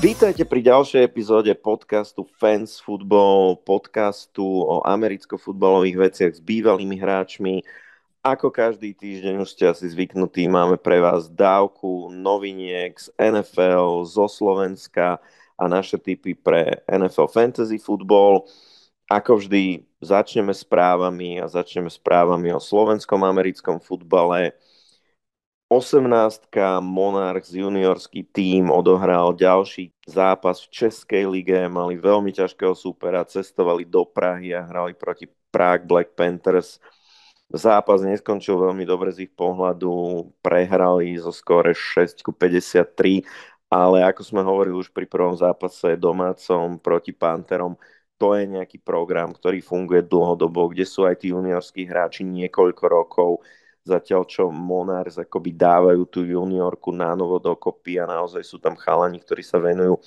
[0.00, 7.60] Vítajte pri ďalšej epizóde podcastu Fans Football, podcastu o americko-futbalových veciach s bývalými hráčmi.
[8.24, 14.24] Ako každý týždeň už ste asi zvyknutí, máme pre vás dávku noviniek z NFL, zo
[14.24, 15.20] Slovenska
[15.60, 18.48] a naše tipy pre NFL Fantasy Football.
[19.04, 24.56] Ako vždy, začneme správami a začneme správami o slovenskom americkom futbale
[25.70, 26.50] 18
[26.82, 34.02] Monarchs juniorský tím odohral ďalší zápas v Českej lige, mali veľmi ťažkého súpera, cestovali do
[34.02, 36.82] Prahy a hrali proti Prague Black Panthers.
[37.54, 43.22] Zápas neskončil veľmi dobre z ich pohľadu, prehrali zo skóre 6 53,
[43.70, 47.78] ale ako sme hovorili už pri prvom zápase domácom proti Panterom,
[48.18, 53.30] to je nejaký program, ktorý funguje dlhodobo, kde sú aj tí juniorskí hráči niekoľko rokov,
[53.90, 59.18] zatiaľ čo Monars akoby dávajú tú juniorku na novo dokopy a naozaj sú tam chalani,
[59.18, 59.98] ktorí sa venujú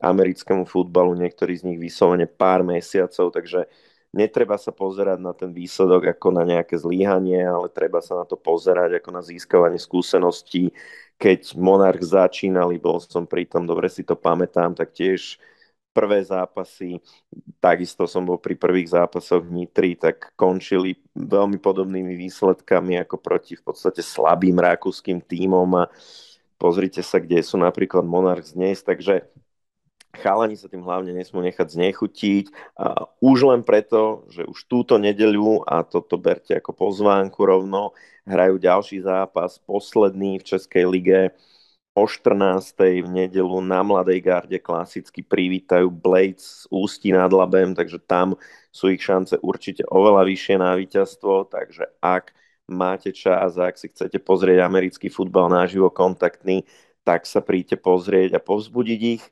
[0.00, 3.64] americkému futbalu, niektorí z nich vyslovene pár mesiacov, takže
[4.12, 8.36] netreba sa pozerať na ten výsledok ako na nejaké zlíhanie, ale treba sa na to
[8.36, 10.72] pozerať ako na získavanie skúseností.
[11.16, 15.40] Keď Monarch začínali, bol som pri tom, dobre si to pamätám, tak tiež
[15.96, 17.00] prvé zápasy,
[17.56, 23.64] takisto som bol pri prvých zápasoch Nitry, tak končili veľmi podobnými výsledkami ako proti v
[23.64, 25.88] podstate slabým rakúskym tímom a
[26.60, 29.24] pozrite sa, kde sú napríklad Monarchs dnes, takže
[30.20, 32.44] chalani sa tým hlavne nesmú nechať znechutiť.
[32.80, 37.92] A už len preto, že už túto nedeľu, a toto berte ako pozvánku rovno,
[38.24, 41.20] hrajú ďalší zápas, posledný v Českej lige
[41.96, 42.76] o 14.
[43.00, 48.36] v nedelu na Mladej garde klasicky privítajú Blades z Ústí nad Labem, takže tam
[48.68, 52.36] sú ich šance určite oveľa vyššie na víťazstvo, takže ak
[52.68, 56.68] máte čas a ak si chcete pozrieť americký futbal naživo kontaktný,
[57.00, 59.24] tak sa príďte pozrieť a povzbudiť ich.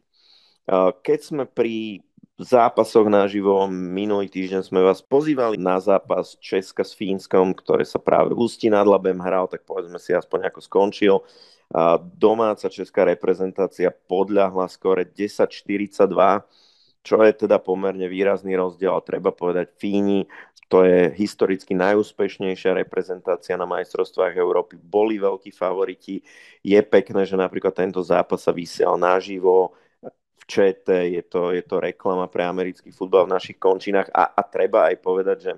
[1.05, 2.01] Keď sme pri
[2.41, 8.33] zápasoch naživo, minulý týždeň sme vás pozývali na zápas Česka s Fínskom, ktoré sa práve
[8.33, 11.21] v Ústí nad Labem hral, tak povedzme si aspoň ako skončil.
[12.19, 16.11] Domáca česká reprezentácia podľahla skore 10-42,
[17.05, 20.25] čo je teda pomerne výrazný rozdiel, treba povedať Fíni,
[20.73, 26.25] to je historicky najúspešnejšia reprezentácia na majstrovstvách Európy, boli veľkí favoriti.
[26.65, 29.77] Je pekné, že napríklad tento zápas sa vysiel naživo,
[30.45, 34.13] v ČT, je to, je to reklama pre americký futbal v našich končinách.
[34.13, 35.53] A, a treba aj povedať, že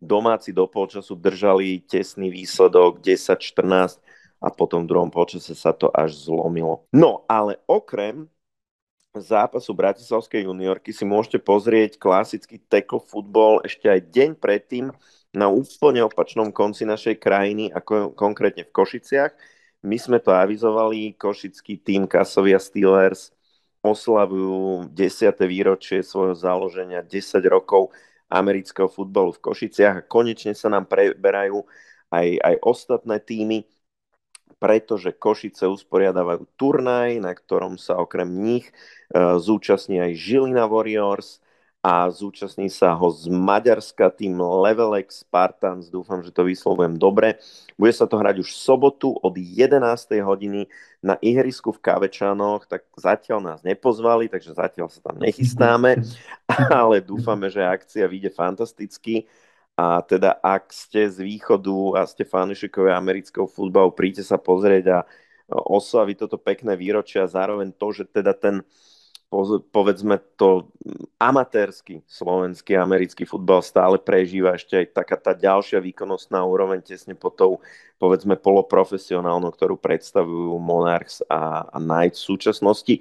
[0.00, 4.00] domáci do polčasu držali tesný výsledok 10-14,
[4.38, 6.86] a potom v druhom počase sa to až zlomilo.
[6.94, 8.30] No, ale okrem
[9.18, 14.94] zápasu Bratislavskej juniorky si môžete pozrieť klasický tackle futbol ešte aj deň predtým
[15.34, 19.32] na úplne opačnom konci našej krajiny, ako konkrétne v Košiciach.
[19.84, 23.30] My sme to avizovali, košický tým Kasovia Steelers
[23.78, 25.38] oslavujú 10.
[25.46, 27.94] výročie svojho založenia 10 rokov
[28.26, 31.62] amerického futbalu v Košiciach a konečne sa nám preberajú
[32.10, 33.64] aj, aj ostatné týmy
[34.56, 38.72] pretože Košice usporiadávajú turnaj, na ktorom sa okrem nich e,
[39.36, 41.44] zúčastní aj Žilina Warriors
[41.78, 47.38] a zúčastní sa ho z Maďarska tým Levelek Spartans, dúfam, že to vyslovujem dobre.
[47.78, 49.78] Bude sa to hrať už v sobotu od 11.
[50.26, 50.66] hodiny
[50.98, 56.02] na ihrisku v Kavečanoch, tak zatiaľ nás nepozvali, takže zatiaľ sa tam nechystáme,
[56.82, 59.30] ale dúfame, že akcia vyjde fantasticky
[59.78, 64.98] a teda ak ste z východu a ste fanúšikovia amerického futbalu, príďte sa pozrieť a
[65.54, 68.66] oslaviť toto pekné výročie a zároveň to, že teda ten
[69.72, 70.72] povedzme to
[71.20, 77.28] amatérsky slovenský americký futbal stále prežíva ešte aj taká tá ďalšia výkonnostná úroveň tesne po
[77.28, 77.60] tou
[78.00, 82.94] povedzme poloprofesionálnou, ktorú predstavujú Monarchs a, a Knights v súčasnosti.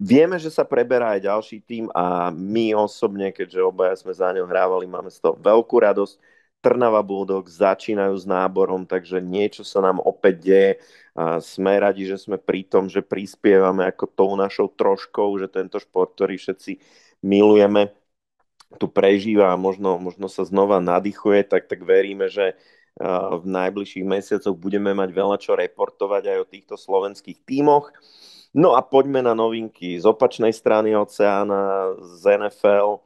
[0.00, 4.48] Vieme, že sa preberá aj ďalší tým a my osobne, keďže obaja sme za ňou
[4.48, 6.16] hrávali, máme z toho veľkú radosť.
[6.64, 10.70] Trnava Bulldogs začínajú s náborom, takže niečo sa nám opäť deje.
[11.12, 15.76] A sme radi, že sme pri tom, že prispievame ako tou našou troškou, že tento
[15.76, 16.80] šport, ktorý všetci
[17.20, 17.92] milujeme,
[18.80, 22.56] tu prežíva a možno, možno sa znova nadýchuje, tak, tak veríme, že
[23.34, 27.90] v najbližších mesiacoch budeme mať veľa čo reportovať aj o týchto slovenských tímoch.
[28.54, 33.02] No a poďme na novinky z opačnej strany oceána, z NFL.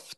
[0.00, 0.08] V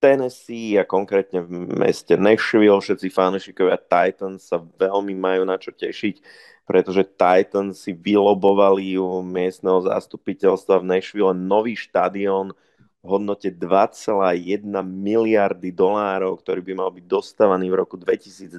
[0.00, 2.80] Tennessee a konkrétne v meste Nashville.
[2.80, 6.24] Všetci fanúšikovia Titans sa veľmi majú na čo tešiť,
[6.64, 12.56] pretože Titans si vylobovali u miestneho zastupiteľstva v Nashville nový štadión
[13.00, 18.56] v hodnote 2,1 miliardy dolárov, ktorý by mal byť dostávaný v roku 2026.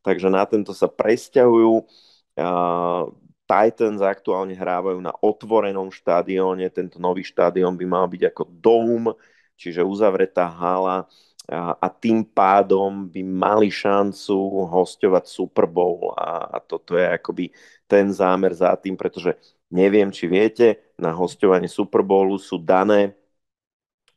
[0.00, 1.84] Takže na tento sa presťahujú.
[3.50, 9.12] Titans aktuálne hrávajú na otvorenom štadióne, tento nový štadión by mal byť ako dome,
[9.60, 11.04] čiže uzavretá hala
[11.50, 17.52] a, tým pádom by mali šancu hostovať Super Bowl a, a toto je akoby
[17.84, 19.36] ten zámer za tým, pretože
[19.68, 23.12] neviem, či viete, na hostovanie Super Bowlu sú dané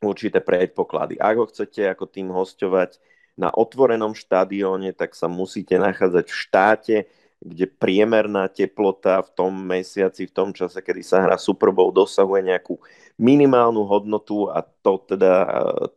[0.00, 1.20] určité predpoklady.
[1.20, 2.96] Ak ho chcete ako tým hostovať
[3.34, 6.96] na otvorenom štadióne, tak sa musíte nachádzať v štáte,
[7.44, 12.40] kde priemerná teplota v tom mesiaci, v tom čase, kedy sa hrá Super Bowl, dosahuje
[12.40, 12.80] nejakú
[13.20, 15.48] minimálnu hodnotu a to teda e,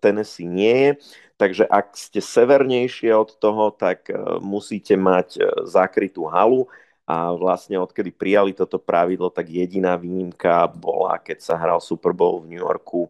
[0.04, 0.92] Tennessee nie je.
[1.38, 4.14] Takže ak ste severnejšie od toho, tak e,
[4.44, 6.68] musíte mať e, zakrytú halu
[7.08, 12.44] a vlastne odkedy prijali toto pravidlo, tak jediná výnimka bola, keď sa hral Super Bowl
[12.44, 13.08] v New Yorku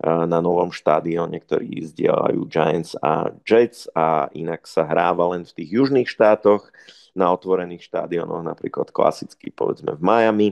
[0.00, 5.76] na novom štádióne, ktorý zdieľajú Giants a Jets a inak sa hráva len v tých
[5.76, 6.72] južných štátoch
[7.14, 10.48] na otvorených štádionoch, napríklad klasicky povedzme v Miami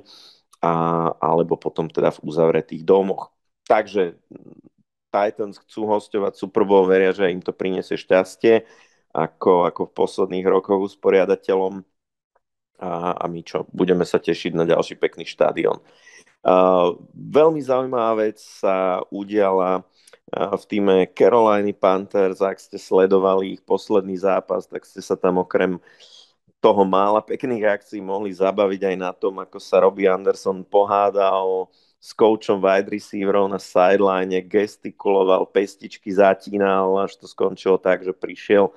[0.62, 3.30] a, alebo potom teda v uzavretých domoch.
[3.68, 4.16] Takže
[5.08, 8.64] Titans chcú hostovať Super Bowl, veria, že im to priniesie šťastie
[9.12, 11.80] ako, ako v posledných rokoch usporiadateľom
[12.78, 15.82] a, a my čo, budeme sa tešiť na ďalší pekný štádion.
[16.46, 22.38] Uh, veľmi zaujímavá vec sa udiala uh, v týme Carolina Panthers.
[22.38, 25.82] Ak ste sledovali ich posledný zápas, tak ste sa tam okrem
[26.58, 32.14] toho mála pekných akcií mohli zabaviť aj na tom, ako sa Robbie Anderson pohádal s
[32.14, 38.70] koučom wide receiverov na sideline, gestikuloval, pestičky zatínal, až to skončilo tak, že prišiel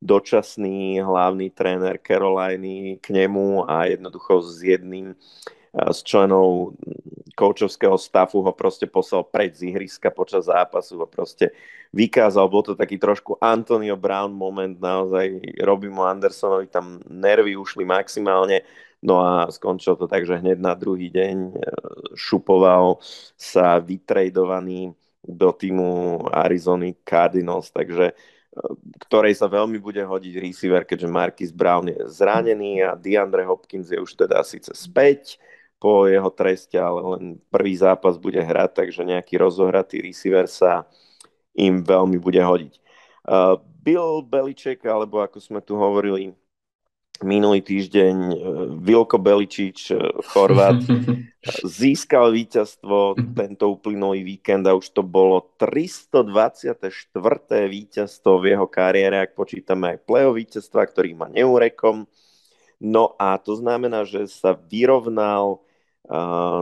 [0.00, 5.16] dočasný hlavný tréner Caroliny k nemu a jednoducho s jedným
[5.76, 6.76] z členov
[7.36, 11.52] koučovského stafu ho proste poslal preč z ihriska počas zápasu ho proste
[11.92, 12.48] vykázal.
[12.48, 15.44] Bol to taký trošku Antonio Brown moment, naozaj
[15.92, 18.64] mu Andersonovi tam nervy ušli maximálne,
[19.04, 21.54] no a skončilo to tak, že hneď na druhý deň e,
[22.16, 23.04] šupoval
[23.36, 28.14] sa vytredovaný do týmu Arizony Cardinals, takže e,
[29.06, 34.00] ktorej sa veľmi bude hodiť receiver, keďže Marquis Brown je zranený a DeAndre Hopkins je
[34.00, 35.36] už teda síce späť,
[35.76, 40.88] po jeho treste, ale len prvý zápas bude hrať, takže nejaký rozohratý receiver sa
[41.56, 42.74] im veľmi bude hodiť.
[43.26, 46.32] Uh, Bill Beliček, alebo ako sme tu hovorili
[47.24, 48.36] minulý týždeň, uh,
[48.80, 50.80] Vilko Beličič, uh, Chorvát,
[51.80, 57.12] získal víťazstvo tento uplynulý víkend a už to bolo 324.
[57.68, 62.08] víťazstvo v jeho kariére, ak počítame aj play víťazstva, ktorý má neurekom.
[62.76, 65.65] No a to znamená, že sa vyrovnal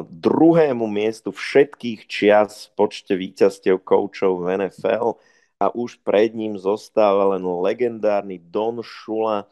[0.09, 5.21] druhému miestu všetkých čias v počte víťazstiev koučov v NFL
[5.61, 9.45] a už pred ním zostáva len legendárny Don Shula,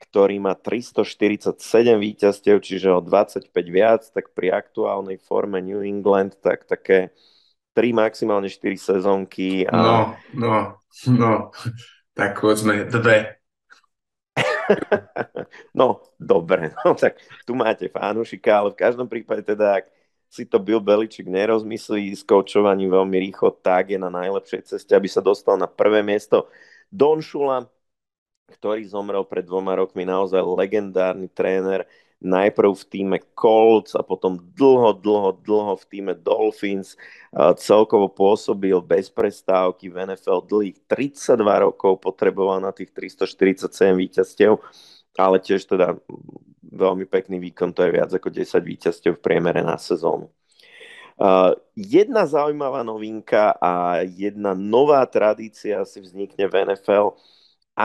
[0.00, 1.56] ktorý má 347
[1.96, 7.12] víťazstiev, čiže o 25 viac, tak pri aktuálnej forme New England, tak také
[7.76, 9.64] 3, maximálne 4 sezónky.
[9.68, 9.76] A...
[9.76, 9.96] No,
[10.36, 10.56] no,
[11.08, 11.32] no,
[12.12, 13.39] tak povedzme dve.
[15.78, 19.90] No, dobre, no tak tu máte fánušika, ale v každom prípade teda, ak
[20.30, 25.10] si to Bill Beličik nerozmyslí s koučovaním veľmi rýchlo, tak je na najlepšej ceste, aby
[25.10, 26.46] sa dostal na prvé miesto.
[26.86, 27.66] Don Šula,
[28.46, 31.86] ktorý zomrel pred dvoma rokmi, naozaj legendárny tréner,
[32.20, 36.94] najprv v týme Colts a potom dlho, dlho, dlho v týme Dolphins.
[37.56, 44.60] Celkovo pôsobil bez prestávky v NFL dlhých 32 rokov, potreboval na tých 347 víťazstiev,
[45.16, 45.96] ale tiež teda
[46.70, 50.28] veľmi pekný výkon, to je viac ako 10 víťazstiev v priemere na sezónu.
[51.20, 57.12] Uh, jedna zaujímavá novinka a jedna nová tradícia si vznikne v NFL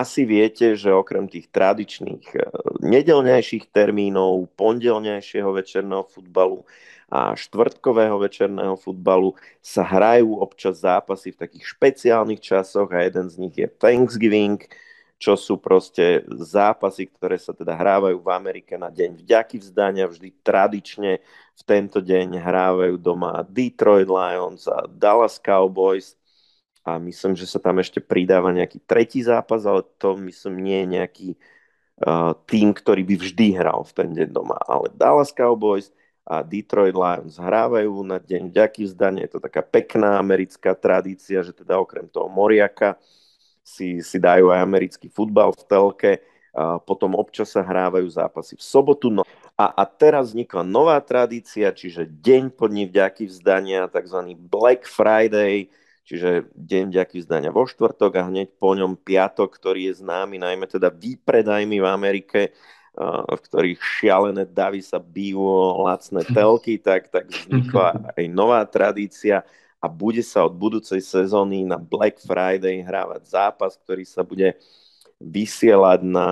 [0.01, 2.43] asi viete, že okrem tých tradičných eh,
[2.83, 6.67] nedelňajších termínov, pondelňajšieho večerného futbalu
[7.05, 13.35] a štvrtkového večerného futbalu sa hrajú občas zápasy v takých špeciálnych časoch a jeden z
[13.37, 14.57] nich je Thanksgiving,
[15.15, 20.11] čo sú proste zápasy, ktoré sa teda hrávajú v Amerike na deň vďaky vzdania.
[20.11, 21.23] Vždy tradične
[21.55, 26.19] v tento deň hrávajú doma Detroit Lions a Dallas Cowboys
[26.86, 30.88] a myslím, že sa tam ešte pridáva nejaký tretí zápas, ale to myslím nie je
[30.94, 31.30] nejaký
[32.06, 34.62] uh, tým, ktorý by vždy hral v ten deň doma.
[34.70, 35.89] Ale Dallas Cowboys
[36.22, 39.25] a Detroit Lions hrávajú na deň vďaky vzdania.
[39.25, 43.01] Je to taká pekná americká tradícia, že teda okrem toho Moriaka
[43.65, 46.12] si, si dajú aj americký futbal v telke.
[46.54, 49.10] A potom občas sa hrávajú zápasy v sobotu.
[49.10, 49.25] No.
[49.58, 54.38] A, a teraz vznikla nová tradícia, čiže deň po dní vďaky vzdania, tzv.
[54.38, 55.68] Black Friday,
[56.05, 60.69] čiže deň vďaky zdania vo štvrtok a hneď po ňom piatok, ktorý je známy najmä
[60.69, 62.53] teda výpredajmi v Amerike
[62.95, 65.43] v ktorých šialené davy sa bijú
[65.83, 69.43] lacné telky, tak, tak vznikla aj nová tradícia
[69.83, 74.55] a bude sa od budúcej sezóny na Black Friday hrávať zápas, ktorý sa bude
[75.19, 76.27] vysielať na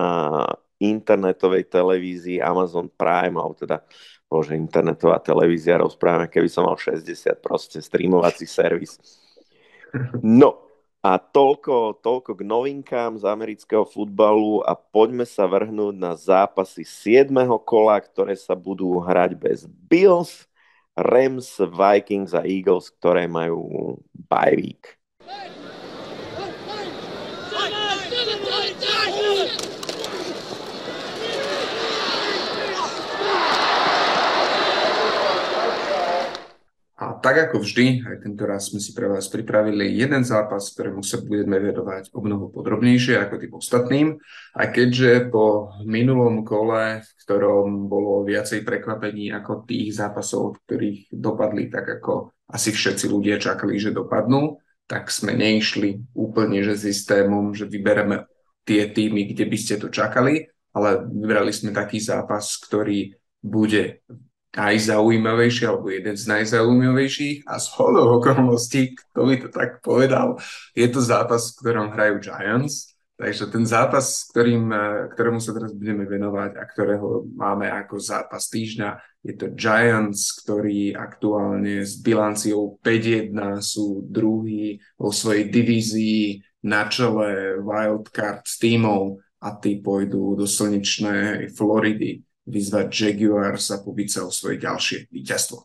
[0.80, 3.84] internetovej televízii Amazon Prime, alebo teda
[4.28, 7.06] bože, internetová televízia, rozprávame, keby som mal 60,
[7.44, 8.98] proste streamovací servis.
[10.26, 10.64] No,
[11.04, 17.30] a toľko, toľko k novinkám z amerického futbalu a poďme sa vrhnúť na zápasy 7.
[17.62, 20.48] kola, ktoré sa budú hrať bez Bills,
[20.96, 24.96] Rams, Vikings a Eagles, ktoré majú bye week.
[37.04, 41.04] A tak ako vždy, aj tento raz sme si pre vás pripravili jeden zápas, ktorému
[41.04, 44.08] sa budeme vedovať o mnoho podrobnejšie ako tým ostatným.
[44.56, 51.68] A keďže po minulom kole, v ktorom bolo viacej prekvapení ako tých zápasov, ktorých dopadli
[51.68, 57.68] tak, ako asi všetci ľudia čakali, že dopadnú, tak sme neišli úplne že systémom, že
[57.68, 58.32] vybereme
[58.64, 63.12] tie týmy, kde by ste to čakali, ale vybrali sme taký zápas, ktorý
[63.44, 64.00] bude
[64.54, 70.38] najzaujímavejší alebo jeden z najzaujímavejších a z hodou okolností, kto by to tak povedal,
[70.78, 72.94] je to zápas, v ktorom hrajú Giants.
[73.14, 74.74] Takže ten zápas, ktorým,
[75.14, 80.98] ktorému sa teraz budeme venovať a ktorého máme ako zápas týždňa, je to Giants, ktorí
[80.98, 89.78] aktuálne s bilanciou 5-1 sú druhý vo svojej divízii na čele wildcard tímov a tí
[89.78, 95.64] pôjdu do slnečnej Floridy vyzvať Jaguars a pobiť sa o svoje ďalšie víťazstvo.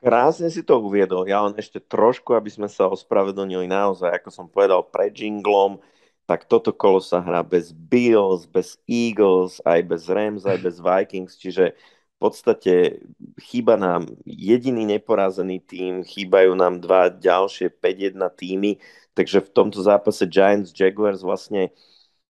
[0.00, 1.24] Krásne si to uviedol.
[1.24, 5.80] Ja len ešte trošku, aby sme sa ospravedlnili naozaj, ako som povedal pred jinglom,
[6.28, 11.38] tak toto kolo sa hrá bez Bills, bez Eagles, aj bez Rams, aj bez Vikings,
[11.38, 11.72] čiže
[12.16, 13.04] v podstate
[13.40, 18.72] chýba nám jediný neporazený tým, chýbajú nám dva ďalšie 5-1 týmy,
[19.12, 21.70] takže v tomto zápase Giants Jaguars vlastne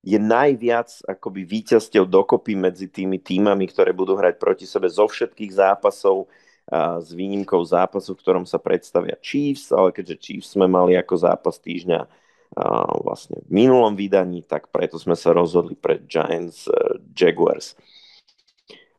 [0.07, 5.51] je najviac akoby víťazstiev dokopy medzi tými týmami, ktoré budú hrať proti sebe zo všetkých
[5.51, 6.31] zápasov,
[6.67, 11.15] a s výnimkou zápasu, v ktorom sa predstavia Chiefs, ale keďže Chiefs sme mali ako
[11.15, 12.67] zápas týždňa a
[13.03, 17.75] vlastne v minulom vydaní, tak preto sme sa rozhodli pre Giants uh, Jaguars.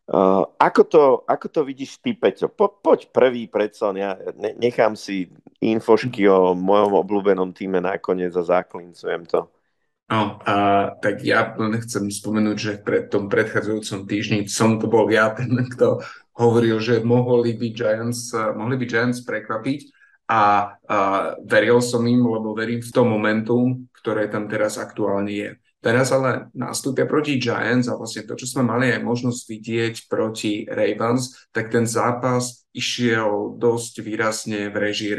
[0.07, 2.47] Uh, ako, to, ako to vidíš ty, Peťo?
[2.47, 4.15] Po, poď prvý predsa, ja
[4.55, 5.27] nechám si
[5.59, 9.47] infošky o mojom obľúbenom týme nakoniec a zaklincujem to.
[10.07, 10.55] No, a
[11.03, 11.51] tak ja
[11.83, 15.99] chcem spomenúť, že pred tom predchádzajúcom týždni som to bol ja, ten, kto
[16.39, 19.91] hovoril, že mohli by Giants, mohli by Giants prekvapiť.
[20.27, 20.99] A, a
[21.43, 25.49] veril som im, lebo verím v tom momentum, ktoré tam teraz aktuálne je.
[25.83, 30.67] Teraz ale nastúpia proti Giants a vlastne to, čo sme mali aj možnosť vidieť proti
[30.67, 35.11] Ravens, tak ten zápas išiel dosť výrazne v režii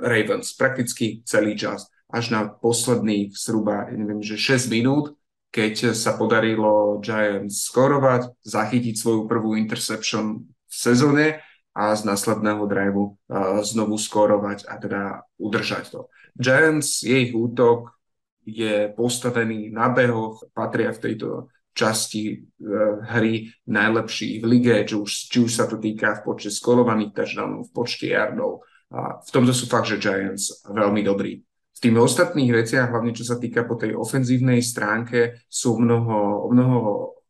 [0.00, 5.16] Ravens, prakticky celý čas až na posledných zhruba, neviem, že 6 minút,
[5.54, 11.26] keď sa podarilo Giants skorovať, zachytiť svoju prvú interception v sezóne
[11.74, 13.14] a z následného driveu
[13.62, 15.02] znovu skorovať a teda
[15.38, 16.00] udržať to.
[16.34, 17.94] Giants, jej útok
[18.42, 25.10] je postavený na behoch, patria v tejto časti uh, hry najlepší v lige, či už,
[25.10, 28.62] či už sa to týka v počte skorovaných touchdownov, v počte yardov.
[28.94, 31.42] A v tomto sú fakt, že Giants veľmi dobrí.
[31.74, 36.78] V tých ostatných veciach, hlavne čo sa týka po tej ofenzívnej stránke, sú mnoho, mnoho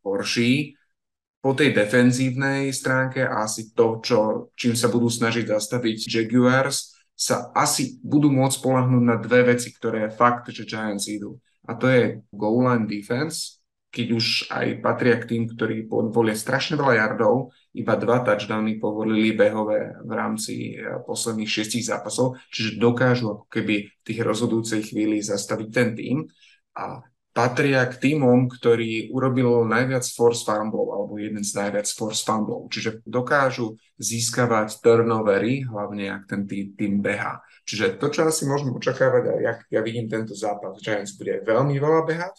[0.05, 0.77] horší.
[1.41, 7.97] Po tej defenzívnej stránke asi to, čo, čím sa budú snažiť zastaviť Jaguars, sa asi
[8.03, 11.39] budú môcť polahnúť na dve veci, ktoré fakt, že Giants idú.
[11.65, 13.64] A to je goal line defense,
[13.95, 19.31] keď už aj patria k tým, ktorí volia strašne veľa yardov, iba dva touchdowny povolili
[19.31, 25.23] behové v rámci eh, posledných šiestich zápasov, čiže dokážu ako keby v tých rozhodujúcej chvíli
[25.23, 26.17] zastaviť ten tým.
[26.75, 26.99] A
[27.35, 33.03] patria k týmom, ktorí urobilo najviac force fumble alebo jeden z najviac force fumble, čiže
[33.03, 37.43] dokážu získavať turnovery, hlavne ak ten tým, tým beha.
[37.67, 41.75] Čiže to, čo asi môžeme očakávať, a ja, ja vidím tento zápas, Giants bude veľmi
[41.75, 42.35] veľa behať,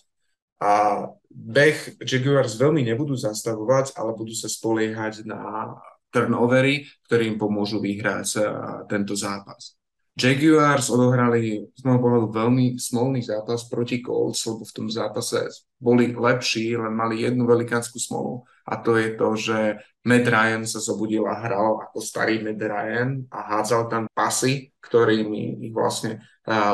[0.61, 5.75] a beh Jaguars veľmi nebudú zastavovať, ale budú sa spoliehať na
[6.09, 8.45] turnovery, ktoré im pomôžu vyhrať uh,
[8.89, 9.77] tento zápas.
[10.17, 15.45] Jaguars odohrali z môjho pohľadu veľmi smolný zápas proti Colts, lebo v tom zápase
[15.77, 19.59] boli lepší, len mali jednu velikánsku smolu a to je to, že
[20.07, 25.67] Matt Ryan sa zobudil a hral ako starý Matt Ryan a hádzal tam pasy, ktorými
[25.67, 26.23] ich vlastne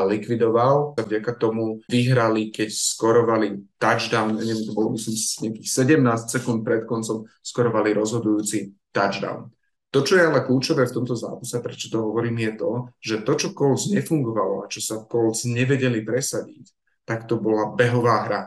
[0.05, 0.93] likvidoval.
[0.93, 5.17] Vďaka tomu vyhrali, keď skorovali touchdown, neviem, to bolo myslím
[5.49, 9.49] nejakých 17 sekúnd pred koncom, skorovali rozhodujúci touchdown.
[9.93, 13.33] To, čo je ale kľúčové v tomto zápase, prečo to hovorím, je to, že to,
[13.37, 16.69] čo Colts nefungovalo a čo sa Colts nevedeli presadiť,
[17.05, 18.41] tak to bola behová hra.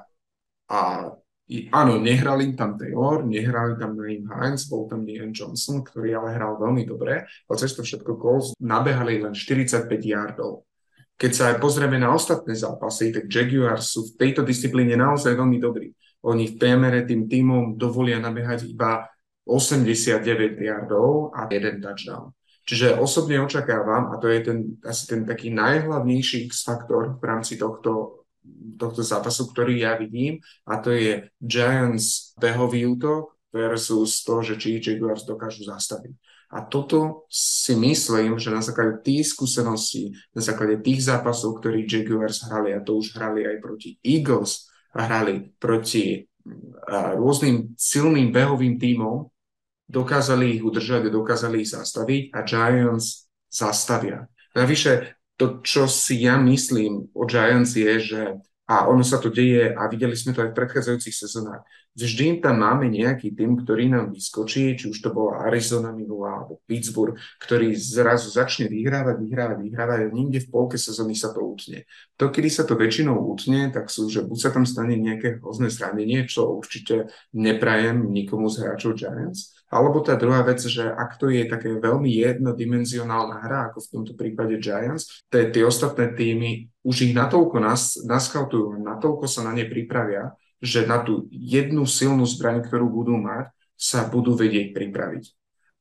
[0.71, 1.11] A
[1.71, 6.59] áno, nehrali tam Taylor, nehrali tam Naim Hines, bol tam Ian Johnson, ktorý ale hral
[6.59, 10.67] veľmi dobre, ale cez to všetko Colts nabehali len 45 yardov.
[11.17, 15.57] Keď sa aj pozrieme na ostatné zápasy, tak Jaguars sú v tejto disciplíne naozaj veľmi
[15.63, 15.95] dobrí.
[16.27, 19.07] Oni v priemere tým týmom dovolia nabehať iba
[19.47, 22.35] 89 yardov a jeden touchdown.
[22.67, 28.16] Čiže osobne očakávam, a to je ten, asi ten taký najhlavnejší X-faktor v rámci tohto,
[28.77, 34.79] tohto zápasu, ktorý ja vidím, a to je Giants behový útok versus to, že či
[34.83, 36.13] Jaguars dokážu zastaviť.
[36.55, 42.47] A toto si myslím, že na základe tých skúseností, na základe tých zápasov, ktorí Jaguars
[42.47, 46.25] hrali, a to už hrali aj proti Eagles, a hrali proti
[46.89, 49.29] rôznym silným behovým tímom,
[49.85, 54.25] dokázali ich udržať, dokázali ich zastaviť a Giants zastavia.
[54.57, 58.21] Navyše, to, čo si ja myslím o Giants je, že
[58.67, 61.63] a ono sa to deje a videli sme to aj v predchádzajúcich sezónach.
[61.97, 66.61] Vždy tam máme nejaký tým, ktorý nám vyskočí, či už to bola Arizona minulá alebo
[66.69, 71.89] Pittsburgh, ktorý zrazu začne vyhrávať, vyhrávať, vyhrávať a niekde v polke sezóny sa to utne.
[72.21, 75.73] To, kedy sa to väčšinou utne, tak sú, že buď sa tam stane nejaké hrozné
[75.73, 81.27] zranenie, čo určite neprajem nikomu z hráčov Giants, alebo tá druhá vec, že ak to
[81.27, 87.11] je také veľmi jednodimenzionálna hra, ako v tomto prípade Giants, tie, tie ostatné týmy už
[87.11, 92.63] ich natoľko nas, naskautujú, natoľko sa na ne pripravia, že na tú jednu silnú zbraň,
[92.63, 95.25] ktorú budú mať, sa budú vedieť pripraviť.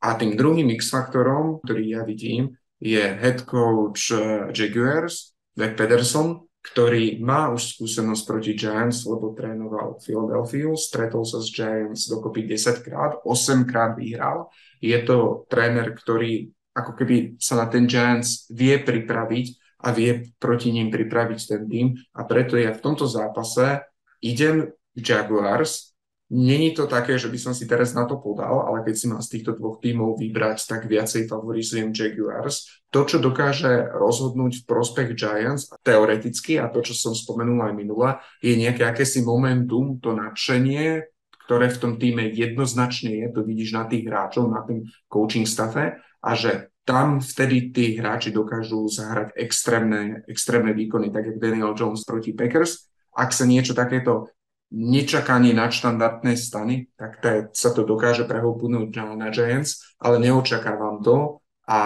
[0.04, 7.22] A tým druhým X-faktorom, ktorý ja vidím, je head coach eh, Jaguars, Doug Pederson, ktorý
[7.22, 13.22] má už skúsenosť proti Giants, lebo trénoval Philadelphia, stretol sa s Giants dokopy 10 krát,
[13.22, 14.50] 8 krát vyhral.
[14.82, 19.46] Je to tréner, ktorý ako keby sa na ten Giants vie pripraviť
[19.86, 23.86] a vie proti ním pripraviť ten tým a preto ja v tomto zápase
[24.20, 25.95] idem Jaguars
[26.25, 29.22] Není to také, že by som si teraz na to podal, ale keď si mám
[29.22, 32.81] z týchto dvoch tímov vybrať, tak viacej favorizujem Jaguars.
[32.90, 38.25] To, čo dokáže rozhodnúť v prospech Giants, teoreticky, a to, čo som spomenul aj minula,
[38.42, 41.05] je nejaké akési momentum, to nadšenie,
[41.46, 46.01] ktoré v tom týme jednoznačne je, to vidíš na tých hráčov, na tým coaching staffe,
[46.01, 52.01] a že tam vtedy tí hráči dokážu zahrať extrémne, extrémne výkony, tak jak Daniel Jones
[52.01, 52.90] proti Packers.
[53.14, 54.33] Ak sa niečo takéto
[54.75, 61.40] nečakanie nadštandardné stany, tak to, sa to dokáže prehopnúť na, na Giants, ale neočakávam to
[61.64, 61.79] a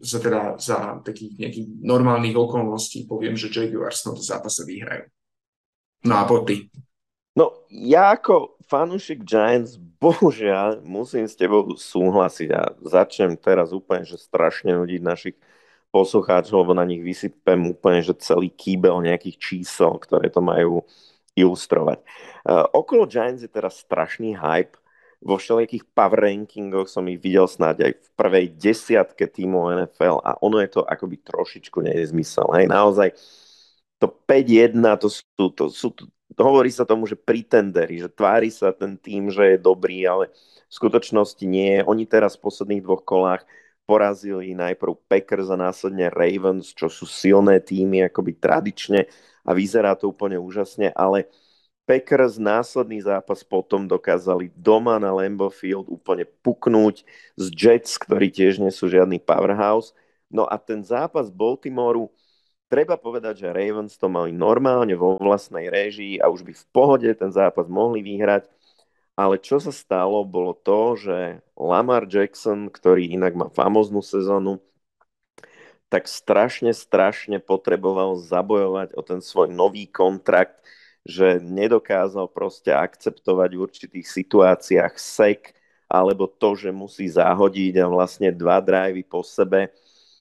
[0.00, 5.06] za, teda, za takých nejakých normálnych okolností poviem, že Jaguars na to zápase vyhrajú.
[6.02, 6.42] No a po.
[7.36, 14.16] No ja ako fanúšik Giants bohužiaľ musím s tebou súhlasiť a začnem teraz úplne, že
[14.16, 15.36] strašne nudiť našich
[15.92, 20.86] poslucháčov, lebo na nich vysypem úplne, že celý kýbel nejakých čísel, ktoré to majú
[21.40, 21.98] ilustrovať.
[22.44, 24.76] Uh, okolo Giants je teraz strašný hype.
[25.20, 30.40] Vo všelijakých power rankingoch som ich videl snáď aj v prvej desiatke tímov NFL a
[30.40, 32.48] ono je to akoby trošičku nezmysel.
[32.56, 33.12] Hej, naozaj
[34.00, 38.72] to 5-1, to sú, to sú, to, hovorí sa tomu, že pretenderi, že tvári sa
[38.72, 41.84] ten tým, že je dobrý, ale v skutočnosti nie.
[41.84, 43.44] Oni teraz v posledných dvoch kolách
[43.84, 49.10] porazili najprv Packers a následne Ravens, čo sú silné týmy akoby tradične
[49.44, 51.28] a vyzerá to úplne úžasne, ale
[51.90, 57.02] Packers následný zápas potom dokázali doma na Lambeau Field úplne puknúť
[57.34, 59.90] z Jets, ktorí tiež nie sú žiadny powerhouse.
[60.30, 62.14] No a ten zápas Baltimoru,
[62.70, 67.10] treba povedať, že Ravens to mali normálne vo vlastnej réžii a už by v pohode
[67.10, 68.46] ten zápas mohli vyhrať.
[69.18, 74.62] Ale čo sa stalo, bolo to, že Lamar Jackson, ktorý inak má famoznú sezónu,
[75.90, 80.62] tak strašne, strašne potreboval zabojovať o ten svoj nový kontrakt,
[81.02, 85.52] že nedokázal proste akceptovať v určitých situáciách sek,
[85.90, 89.74] alebo to, že musí zahodiť a vlastne dva drivey po sebe.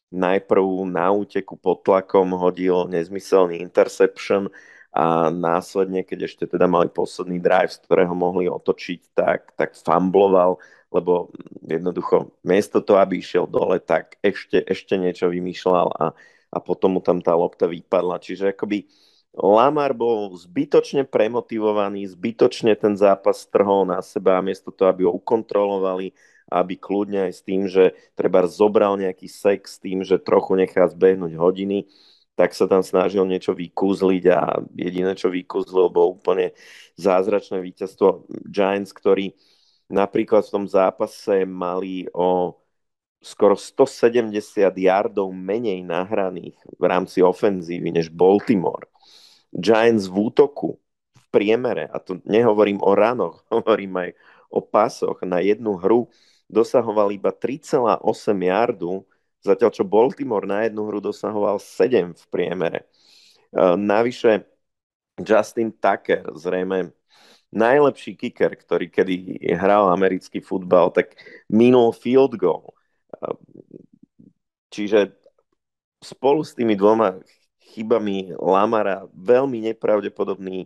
[0.10, 4.50] Najprv na úteku pod tlakom hodil nezmyselný interception
[4.90, 10.58] a následne, keď ešte teda mali posledný drive, z ktorého mohli otočiť, tak, tak fumbloval
[10.90, 11.30] lebo
[11.62, 16.06] jednoducho miesto toho, aby išiel dole, tak ešte, ešte niečo vymýšľal a,
[16.50, 18.18] a potom mu tam tá lopta vypadla.
[18.18, 18.90] Čiže akoby
[19.38, 25.14] Lamar bol zbytočne premotivovaný, zbytočne ten zápas trhol na seba a miesto toho, aby ho
[25.14, 26.18] ukontrolovali,
[26.50, 30.90] aby kľudne aj s tým, že treba zobral nejaký sex, s tým, že trochu nechá
[30.90, 31.86] zbehnúť hodiny,
[32.34, 36.58] tak sa tam snažil niečo vykúzliť a jediné, čo vykúzlil, bolo úplne
[36.98, 39.38] zázračné víťazstvo Giants, ktorí
[39.90, 42.56] napríklad v tom zápase mali o
[43.20, 44.32] skoro 170
[44.80, 48.88] yardov menej nahraných v rámci ofenzívy než Baltimore.
[49.52, 50.80] Giants v útoku
[51.18, 54.10] v priemere, a to nehovorím o ranoch, hovorím aj
[54.50, 56.08] o pasoch na jednu hru,
[56.50, 58.02] dosahoval iba 3,8
[58.34, 59.06] yardu,
[59.46, 62.80] zatiaľ čo Baltimore na jednu hru dosahoval 7 v priemere.
[63.54, 64.48] E, navyše
[65.20, 66.96] Justin Tucker, zrejme
[67.50, 71.18] najlepší kicker, ktorý kedy hral americký futbal, tak
[71.50, 72.78] minul field goal.
[74.70, 75.18] Čiže
[76.00, 77.20] spolu s tými dvoma
[77.74, 80.66] chybami Lamara veľmi nepravdepodobný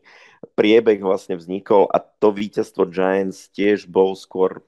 [0.56, 4.64] priebeh vlastne vznikol a to víťazstvo Giants tiež bol skôr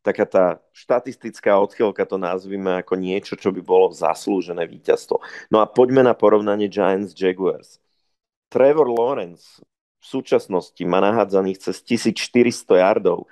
[0.00, 5.20] taká tá štatistická odchylka to nazvime ako niečo, čo by bolo zaslúžené víťazstvo.
[5.52, 7.82] No a poďme na porovnanie Giants-Jaguars.
[8.48, 9.60] Trevor Lawrence
[9.98, 13.26] v súčasnosti má nahádzaných cez 1400 yardov,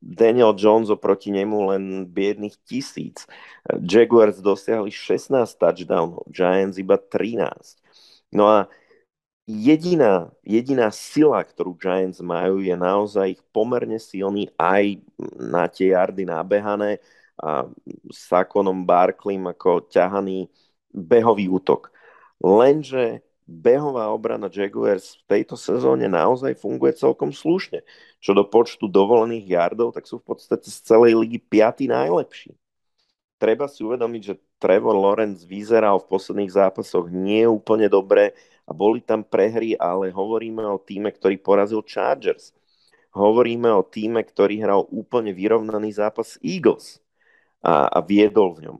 [0.00, 3.28] Daniel Jones oproti nemu len biedných tisíc.
[3.68, 7.76] Jaguars dosiahli 16 touchdownov, Giants iba 13.
[8.32, 8.58] No a
[9.44, 15.04] jediná, jediná sila, ktorú Giants majú, je naozaj ich pomerne silný aj
[15.36, 17.04] na tie jardy nabehané
[17.38, 17.68] a
[18.10, 20.48] Sakonom Barklim ako ťahaný
[20.90, 21.92] behový útok.
[22.40, 27.80] Lenže behová obrana Jaguars v tejto sezóne naozaj funguje celkom slušne.
[28.20, 32.52] Čo do počtu dovolených yardov, tak sú v podstate z celej ligy piatý najlepší.
[33.40, 38.34] Treba si uvedomiť, že Trevor Lawrence vyzeral v posledných zápasoch nie úplne dobre,
[38.68, 42.52] a boli tam prehry, ale hovoríme o týme, ktorý porazil Chargers.
[43.16, 47.00] Hovoríme o týme, ktorý hral úplne vyrovnaný zápas Eagles
[47.64, 48.76] a, a viedol v ňom.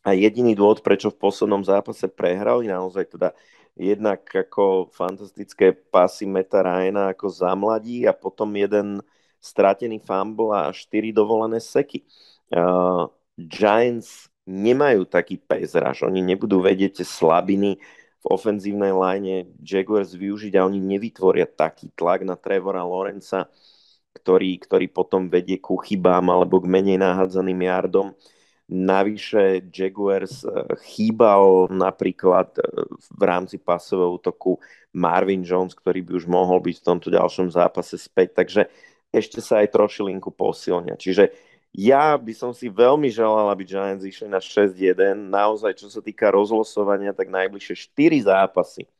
[0.00, 3.36] A jediný dôvod, prečo v poslednom zápase prehrali, naozaj teda
[3.76, 9.04] jednak ako fantastické pasy Meta Ryana ako zamladí a potom jeden
[9.40, 12.04] stratený fumble a štyri dovolené seky.
[12.52, 17.80] Uh, Giants nemajú taký pezraž, oni nebudú vedieť slabiny
[18.20, 23.48] v ofenzívnej line Jaguars využiť a oni nevytvoria taký tlak na Trevora Lorenza,
[24.12, 28.12] ktorý, ktorý potom vedie ku chybám alebo k menej nahádzaným jardom.
[28.70, 30.50] Navyše Jaguars eh,
[30.86, 32.64] chýbal napríklad eh,
[33.10, 34.62] v rámci pasového útoku
[34.94, 38.70] Marvin Jones, ktorý by už mohol byť v tomto ďalšom zápase späť, takže
[39.10, 40.94] ešte sa aj trošilinku posilnia.
[40.94, 41.34] Čiže
[41.74, 45.30] ja by som si veľmi želal, aby Giants išli na 6-1.
[45.30, 48.90] Naozaj, čo sa týka rozlosovania, tak najbližšie 4 zápasy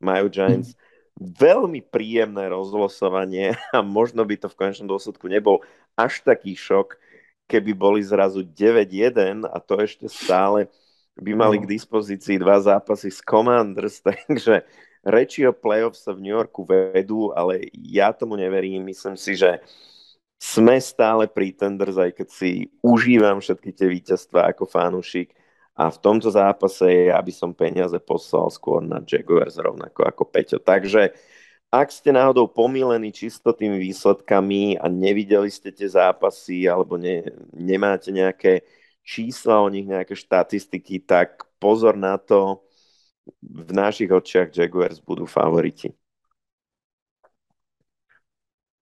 [0.00, 0.76] majú Giants
[1.20, 5.62] veľmi príjemné rozlosovanie a možno by to v konečnom dôsledku nebol
[5.94, 6.98] až taký šok,
[7.46, 10.68] keby boli zrazu 9-1 a to ešte stále
[11.14, 11.70] by mali k no.
[11.70, 14.66] dispozícii dva zápasy s Commanders, takže
[15.06, 18.82] reči o playoff sa v New Yorku vedú, ale ja tomu neverím.
[18.88, 19.62] Myslím si, že
[20.40, 25.32] sme stále pretenders, aj keď si užívam všetky tie víťazstvá ako fanúšik
[25.74, 30.58] a v tomto zápase ja by som peniaze poslal skôr na Jaguars rovnako ako Peťo.
[30.62, 31.14] Takže
[31.74, 38.14] ak ste náhodou pomílení čisto tými výsledkami a nevideli ste tie zápasy alebo ne, nemáte
[38.14, 38.62] nejaké
[39.02, 42.62] čísla o nich, nejaké štatistiky, tak pozor na to,
[43.40, 45.92] v našich očiach Jaguars budú favoriti.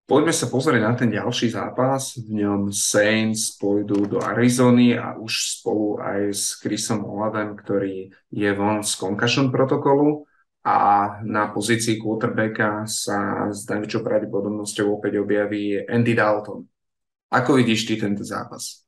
[0.02, 2.18] Poďme sa pozrieť na ten ďalší zápas.
[2.18, 8.50] V ňom Saints pôjdu do Arizony a už spolu aj s Chrisom Oladem, ktorý je
[8.52, 10.26] von z concussion protokolu
[10.62, 10.78] a
[11.26, 16.62] na pozícii quarterbacka sa s najväčšou pravdepodobnosťou opäť objaví Andy Dalton.
[17.34, 18.86] Ako vidíš ty tento zápas?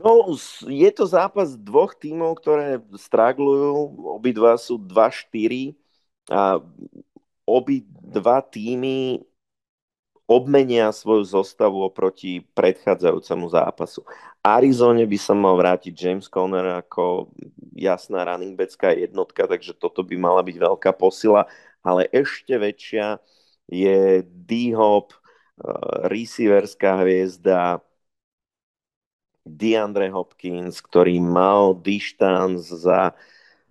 [0.00, 0.32] No,
[0.64, 4.00] je to zápas dvoch tímov, ktoré straglujú.
[4.16, 5.76] Obidva sú 2-4
[6.32, 6.60] a
[7.44, 9.20] obidva týmy
[10.30, 14.00] obmenia svoju zostavu oproti predchádzajúcemu zápasu.
[14.40, 17.34] Arizone by sa mal vrátiť James Conner ako
[17.80, 21.48] jasná running backá jednotka, takže toto by mala byť veľká posila,
[21.80, 23.16] ale ešte väčšia
[23.72, 27.80] je D-Hop, uh, receiverská hviezda
[29.48, 33.16] DeAndre Hopkins, ktorý mal dištanc za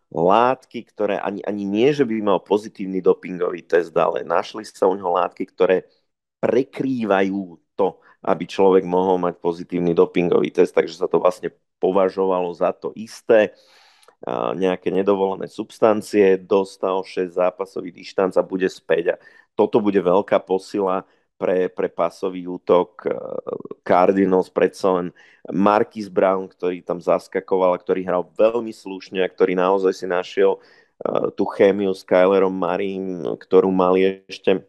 [0.10, 4.98] látky, ktoré ani, ani nie, že by mal pozitívny dopingový test, ale našli sa u
[4.98, 5.86] neho látky, ktoré
[6.42, 12.74] prekrývajú to, aby človek mohol mať pozitívny dopingový test, takže sa to vlastne považovalo za
[12.74, 13.54] to isté.
[14.28, 19.16] Nejaké nedovolené substancie, dostal 6 zápasový dištanc a bude späť.
[19.16, 19.20] A
[19.56, 21.08] toto bude veľká posila
[21.40, 23.08] pre, pre pasový útok
[23.88, 25.08] Cardinals, predsa len
[25.48, 30.60] Marquis Brown, ktorý tam zaskakoval a ktorý hral veľmi slušne a ktorý naozaj si našiel
[31.40, 34.68] tú chémiu s Kylerom Marim, ktorú mali ešte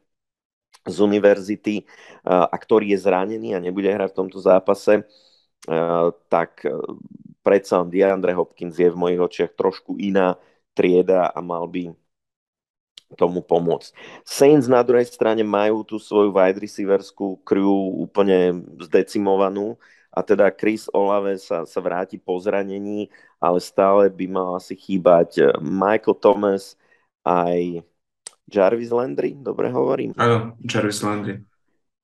[0.87, 1.91] z univerzity
[2.23, 5.03] a ktorý je zranený a nebude hrať v tomto zápase,
[6.31, 6.63] tak
[7.41, 10.37] predsa DeAndre Hopkins je v mojich očiach trošku iná
[10.77, 11.93] trieda a mal by
[13.19, 13.91] tomu pomôcť.
[14.23, 17.67] Saints na druhej strane majú tú svoju wide receiverskú crew
[17.99, 19.75] úplne zdecimovanú
[20.15, 23.11] a teda Chris Olave sa, sa vráti po zranení,
[23.43, 26.79] ale stále by mal asi chýbať Michael Thomas
[27.27, 27.83] aj
[28.51, 30.15] Jarvis Landry, dobre hovorím?
[30.19, 31.50] Áno, Jarvis Landry.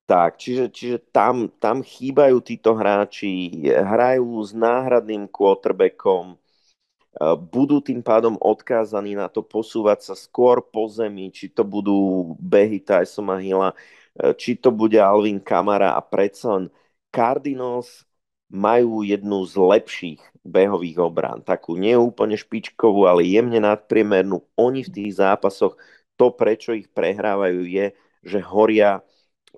[0.07, 8.07] Tak, čiže, čiže tam, tam chýbajú títo hráči, hrajú s náhradným quarterbackom, eh, budú tým
[8.07, 13.75] pádom odkázaní na to posúvať sa skôr po zemi, či to budú behy Tysona Hilla,
[13.75, 16.71] eh, či to bude Alvin Kamara a predsa
[17.11, 18.07] Cardinals
[18.47, 24.39] majú jednu z lepších behových obrán, takú neúplne špičkovú, ale jemne nadpriemernú.
[24.55, 25.75] Oni v tých zápasoch
[26.15, 27.91] to, prečo ich prehrávajú, je,
[28.23, 29.03] že horia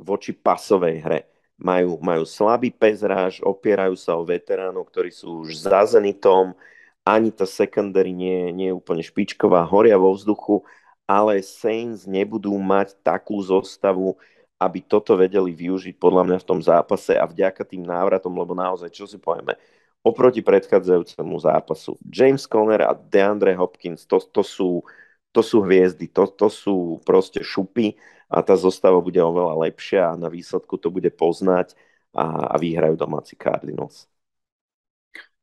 [0.01, 1.21] voči pasovej hre.
[1.59, 6.55] Majú, majú slabý pezráž, opierajú sa o veteránov, ktorí sú už za Zenitom,
[7.03, 10.63] ani tá secondary nie, nie je úplne špičková, horia vo vzduchu,
[11.09, 14.15] ale Saints nebudú mať takú zostavu,
[14.61, 18.93] aby toto vedeli využiť podľa mňa v tom zápase a vďaka tým návratom, lebo naozaj,
[18.95, 19.59] čo si povieme,
[20.05, 24.87] oproti predchádzajúcemu zápasu, James Conner a DeAndre Hopkins, to, to sú
[25.33, 27.95] to sú hviezdy, to, to sú proste šupy
[28.29, 31.73] a tá zostava bude oveľa lepšia a na výsledku to bude poznať
[32.13, 34.05] a, a vyhrajú domáci Cardinals.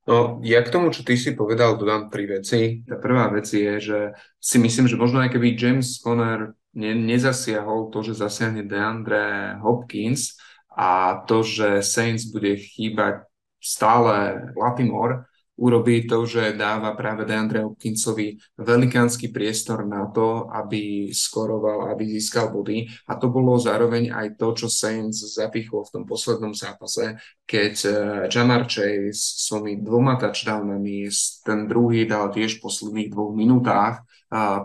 [0.05, 2.85] No, ja k tomu, čo ty si povedal, dodám tri veci.
[2.85, 3.99] Tá prvá vec je, že
[4.37, 10.37] si myslím, že možno aj keby James Conner ne, nezasiahol to, že zasiahne DeAndre Hopkins
[10.69, 13.25] a to, že Saints bude chýbať
[13.57, 21.91] stále Latimore, urobí to, že dáva práve Deandre Hopkinsovi velikánsky priestor na to, aby skoroval,
[21.95, 22.91] aby získal body.
[23.07, 27.15] A to bolo zároveň aj to, čo Saints zapichol v tom poslednom zápase,
[27.47, 27.93] keď eh,
[28.27, 31.07] Jamar Chase svojimi dvoma touchdownami,
[31.47, 34.03] ten druhý dal tiež v posledných dvoch minútach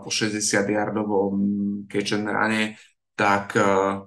[0.03, 1.35] po 60-yardovom
[1.87, 2.63] catch and rane,
[3.15, 4.03] tak eh,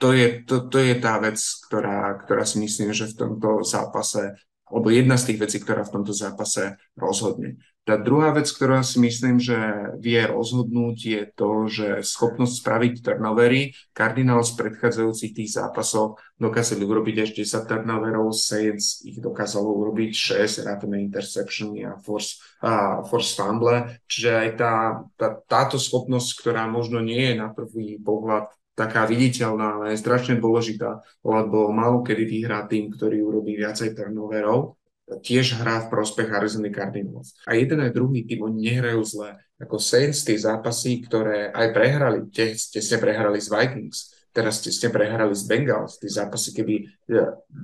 [0.00, 4.36] to je, to, to je tá vec, ktorá, ktorá si myslím, že v tomto zápase
[4.74, 7.62] alebo jedna z tých vecí, ktorá v tomto zápase rozhodne.
[7.84, 9.54] Tá druhá vec, ktorá si myslím, že
[10.00, 13.76] vie rozhodnúť, je to, že schopnosť spraviť turnovery.
[13.92, 20.64] Cardinals v predchádzajúcich tých zápasoch dokázali urobiť až 10 turnoverov, Saints ich dokázalo urobiť 6,
[20.64, 24.00] rátame interceptiony a force, a force fumble.
[24.08, 24.74] Čiže aj tá,
[25.20, 30.38] tá, táto schopnosť, ktorá možno nie je na prvý pohľad taká viditeľná, ale je strašne
[30.42, 36.70] dôležitá, lebo málo kedy vyhrá tým, ktorý urobí viacej turnoverov, tiež hrá v prospech Arizona
[36.72, 37.36] Cardinals.
[37.46, 39.36] A jeden aj druhý tým, oni nehrajú zle.
[39.60, 43.98] Ako Saints, tie zápasy, ktoré aj prehrali, tie ste prehrali s Vikings,
[44.34, 46.84] teraz ste, ste prehrali s Bengals, tie zápasy, keby e,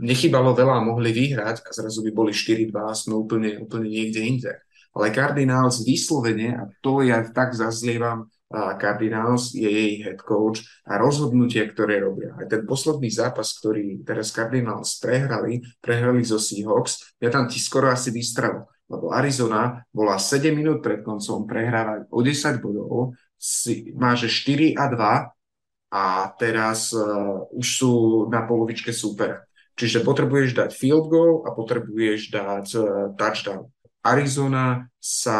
[0.04, 4.52] nechybalo veľa mohli vyhrať a zrazu by boli 4-2 a sme úplne, úplne niekde inde.
[4.94, 11.62] Ale Cardinals vyslovene, a to ja tak zazlievam Cardinals je jej head coach a rozhodnutie,
[11.70, 12.34] ktoré robia.
[12.34, 17.94] Aj ten posledný zápas, ktorý teraz Cardinals prehrali, prehrali zo Seahawks, ja tam ti skoro
[17.94, 24.26] asi vystrel, lebo Arizona bola 7 minút pred koncom prehrávať o 10 bodov, si, máže
[24.26, 27.92] 4 a 2 a teraz uh, už sú
[28.30, 29.46] na polovičke supera.
[29.78, 32.84] Čiže potrebuješ dať field goal a potrebuješ dať uh,
[33.14, 33.70] touchdown.
[34.02, 35.38] Arizona sa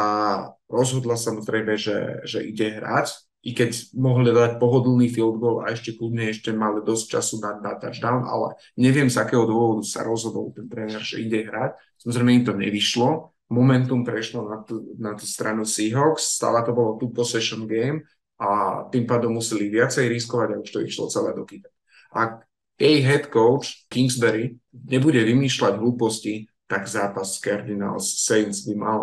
[0.71, 5.97] rozhodla samozrejme, že, že ide hrať, i keď mohli dať pohodlný field goal a ešte
[5.97, 10.53] kľudne ešte mali dosť času na, na touchdown, ale neviem z akého dôvodu sa rozhodol
[10.53, 11.73] ten tréner, že ide hrať.
[12.05, 17.01] Samozrejme im to nevyšlo, momentum prešlo na tú, na tú stranu Seahawks, stále to bolo
[17.01, 18.05] two possession game
[18.37, 21.73] a tým pádom museli viacej riskovať a už to išlo celé do kyta.
[22.13, 22.45] Ak
[22.77, 29.01] jej head coach Kingsbury nebude vymýšľať hlúposti, tak zápas Cardinals Saints by mal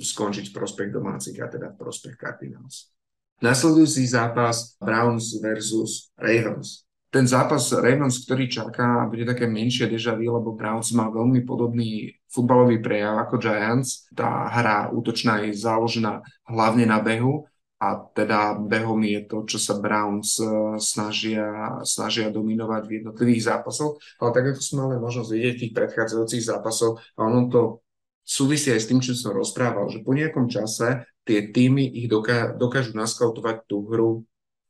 [0.00, 2.90] skončiť v prospech domácich a teda v prospech Cardinals.
[3.40, 6.84] Nasledujúci zápas Browns versus Ravens.
[7.10, 12.14] Ten zápas Ravens, ktorý čaká, bude také menšie deja vu, lebo Browns má veľmi podobný
[12.30, 14.06] futbalový prejav ako Giants.
[14.14, 17.50] Tá hra útočná je založená hlavne na behu
[17.82, 23.96] a teda behom je to, čo sa Browns e, snažia, snažia dominovať v jednotlivých zápasoch.
[24.20, 27.60] Ale tak, ako sme mali možnosť vidieť v tých predchádzajúcich zápasoch, a ono to
[28.24, 32.54] súvisí aj s tým, čo som rozprával, že po nejakom čase tie týmy ich doká-
[32.54, 34.10] dokážu naskautovať tú hru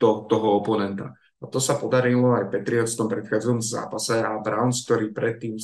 [0.00, 1.12] to, toho oponenta.
[1.40, 5.56] A to sa podarilo aj Patriots v tom predchádzajúcom zápase a Browns, ktorí predtým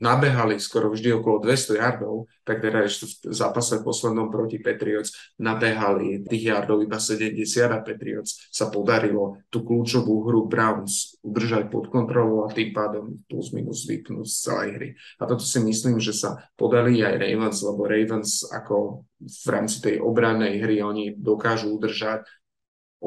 [0.00, 6.24] nabehali skoro vždy okolo 200 yardov, tak teda ešte v zápase poslednom proti Patriots nabehali
[6.26, 7.36] tých yardov iba 70
[7.72, 13.50] a Patriots sa podarilo tú kľúčovú hru Browns udržať pod kontrolou a tým pádom plus
[13.56, 14.88] minus vypnúť z celej hry.
[15.20, 19.96] A toto si myslím, že sa podali aj Ravens, lebo Ravens ako v rámci tej
[20.04, 22.28] obranej hry oni dokážu udržať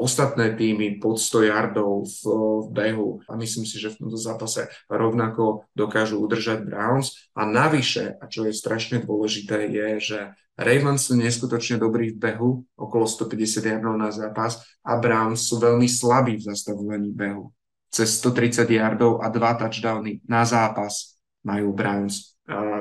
[0.00, 2.20] ostatné týmy pod 100 yardov v,
[2.64, 8.16] v behu a myslím si, že v tomto zápase rovnako dokážu udržať Browns a navyše,
[8.16, 10.18] a čo je strašne dôležité, je, že
[10.56, 15.88] Ravens sú neskutočne dobrí v behu, okolo 150 yardov na zápas a Browns sú veľmi
[15.88, 17.52] slabí v zastavovaní behu.
[17.92, 22.30] Cez 130 yardov a dva touchdowny na zápas majú Browns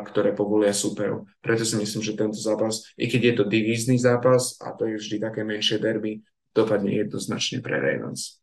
[0.05, 1.29] ktoré povolia superov.
[1.41, 4.97] Preto si myslím, že tento zápas, i keď je to divízny zápas a to je
[4.97, 6.25] vždy také menšie derby,
[6.59, 8.39] dopadne jednoznačne pre Ravens.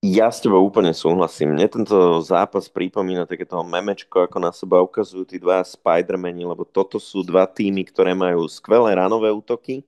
[0.00, 1.52] Ja s tebou úplne súhlasím.
[1.52, 6.96] Mne tento zápas pripomína takéto memečko, ako na seba ukazujú tí dva Spidermani, lebo toto
[6.96, 9.84] sú dva týmy, ktoré majú skvelé ranové útoky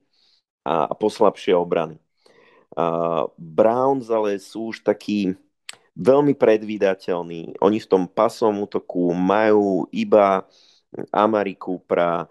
[0.61, 1.97] a, poslabšie obrany.
[2.77, 5.33] Uh, Browns ale sú už takí
[5.97, 7.57] veľmi predvídateľní.
[7.61, 10.45] Oni v tom pasovom útoku majú iba
[11.09, 12.29] Amariku pra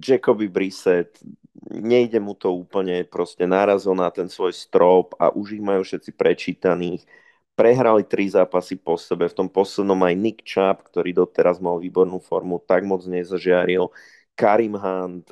[0.00, 1.20] Jacoby Brissett
[1.70, 6.10] nejde mu to úplne, proste narazil na ten svoj strop a už ich majú všetci
[6.18, 7.06] prečítaných.
[7.54, 12.18] Prehrali tri zápasy po sebe, v tom poslednom aj Nick Chubb, ktorý doteraz mal výbornú
[12.18, 13.92] formu, tak moc nezažiaril.
[14.34, 15.28] Karim Hunt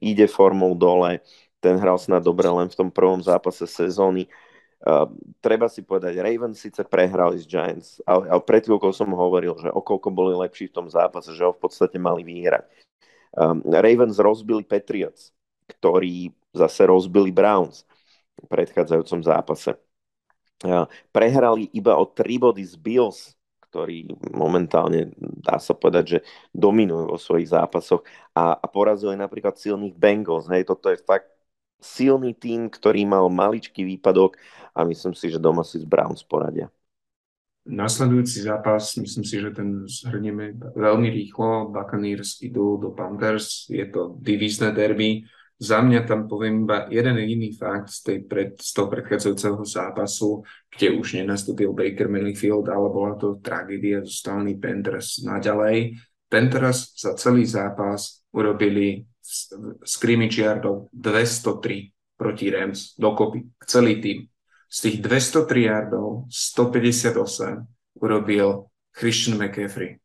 [0.00, 1.20] ide formou dole,
[1.60, 4.26] ten hral snad dobre len v tom prvom zápase sezóny.
[4.86, 5.08] Uh,
[5.40, 9.72] treba si povedať, Ravens síce prehrali s Giants, ale, ale pred chvíľkou som hovoril, že
[9.72, 12.64] okolko boli lepší v tom zápase, že ho v podstate mali vyhrať.
[13.36, 15.35] Um, Ravens rozbili Patriots
[15.66, 17.84] ktorí zase rozbili Browns
[18.38, 19.76] v predchádzajúcom zápase.
[21.12, 23.36] Prehrali iba o 3 body z Bills,
[23.68, 26.18] ktorí momentálne, dá sa povedať, že
[26.56, 28.00] dominujú vo svojich zápasoch
[28.32, 30.48] a, a porazili napríklad silných Bengals.
[30.48, 31.28] Hej, toto je fakt
[31.76, 34.40] silný tým, ktorý mal maličký výpadok
[34.72, 36.72] a myslím si, že doma si z Browns poradia.
[37.66, 41.68] Nasledujúci zápas, myslím si, že ten zhrnieme veľmi rýchlo.
[41.74, 45.26] Buccaneers idú do Panthers, je to divízne derby
[45.56, 50.44] za mňa tam poviem iba jeden jediný fakt z, tej pred, z toho predchádzajúceho zápasu,
[50.68, 55.96] kde už nenastúpil Baker Mayfield, ale bola to tragédia zo strany Panthers naďalej.
[56.28, 59.08] Panthers za celý zápas urobili
[59.80, 64.18] scrimmage yardov 203 proti Rams dokopy, celý tým.
[64.68, 69.96] Z tých 203 yardov 158 urobil Christian McCaffrey.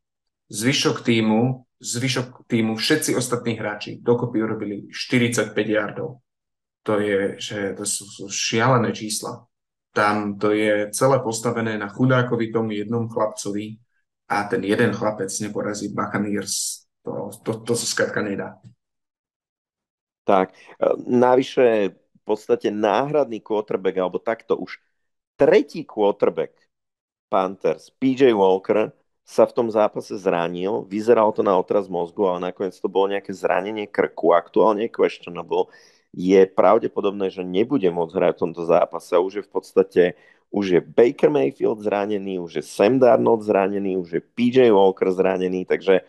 [0.48, 6.22] Zvyšok týmu zvyšok týmu, všetci ostatní hráči dokopy urobili 45 yardov.
[6.86, 9.46] To je, že to sú, sú šialené čísla.
[9.92, 13.82] Tam to je celé postavené na chudákovi tomu jednom chlapcovi
[14.30, 16.86] a ten jeden chlapec neporazí Buccaneers.
[17.04, 18.62] To, to, to sa skratka nedá.
[20.24, 20.58] Tak, e,
[21.10, 24.78] navyše v podstate náhradný quarterback, alebo takto už
[25.34, 26.54] tretí quarterback
[27.28, 32.76] Panthers, PJ Walker, sa v tom zápase zranil, vyzeralo to na otraz mozgu, ale nakoniec
[32.76, 35.72] to bolo nejaké zranenie krku, aktuálne questionable.
[36.12, 39.16] Je pravdepodobné, že nebude môcť hrať v tomto zápase.
[39.16, 40.04] Už je v podstate
[40.52, 45.64] už je Baker Mayfield zranený, už je Sam Darnold zranený, už je PJ Walker zranený,
[45.64, 46.04] takže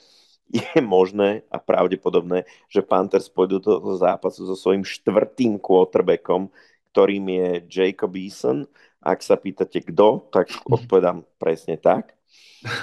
[0.53, 6.51] je možné a pravdepodobné, že Panthers pôjdu do toho zápasu so svojím štvrtým quarterbackom,
[6.93, 8.67] ktorým je Jacob Eason.
[8.99, 12.13] Ak sa pýtate kto, tak odpovedám presne tak.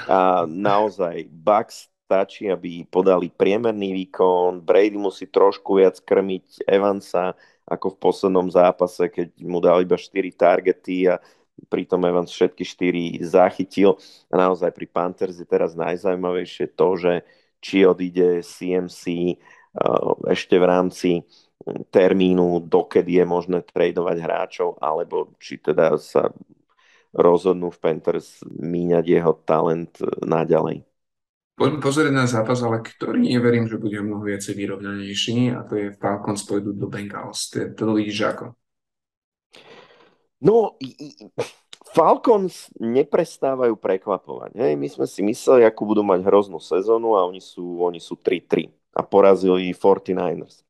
[0.10, 7.38] A naozaj Bucks stačí, aby podali priemerný výkon, Brady musí trošku viac krmiť Evansa
[7.70, 11.22] ako v poslednom zápase, keď mu dal iba 4 targety a
[11.70, 13.94] pritom Evans všetky 4 zachytil.
[14.34, 17.14] A naozaj pri Panthers je teraz najzaujímavejšie to, že
[17.62, 19.38] či odíde CMC
[20.26, 21.10] ešte v rámci
[21.94, 26.34] termínu, dokedy je možné tradovať hráčov, alebo či teda sa
[27.14, 30.86] rozhodnú v Panthers míňať jeho talent e, naďalej.
[31.60, 35.88] Poďme pozrieť na zápas, ale ktorý neverím, že bude mnoho viacej vyrovnanejší a to je
[36.00, 37.52] Falcons pôjdu do Bengals.
[37.52, 38.46] To, to vidíš ako?
[40.40, 40.80] No,
[41.92, 44.56] Falcons neprestávajú prekvapovať.
[44.56, 44.80] Hej?
[44.80, 48.72] My sme si mysleli, akú budú mať hroznú sezónu a oni sú, oni sú 3-3
[48.96, 50.64] a porazili 49ers.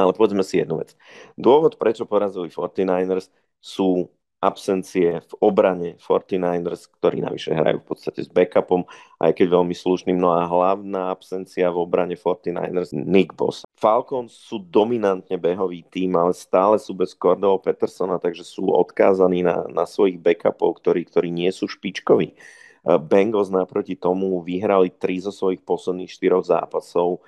[0.00, 0.96] Ale povedzme si jednu vec.
[1.36, 3.28] Dôvod, prečo porazili 49ers,
[3.60, 4.08] sú
[4.40, 8.88] absencie v obrane 49ers, ktorí navyše hrajú v podstate s backupom,
[9.20, 10.16] aj keď veľmi slušným.
[10.16, 13.68] No a hlavná absencia v obrane 49ers Nick Boss.
[13.76, 19.68] Falcons sú dominantne behový tým, ale stále sú bez Cordova Petersona, takže sú odkázaní na,
[19.68, 22.32] na svojich backupov, ktorí, ktorí nie sú špičkoví.
[22.80, 27.20] Bengals naproti tomu vyhrali tri zo svojich posledných štyroch zápasov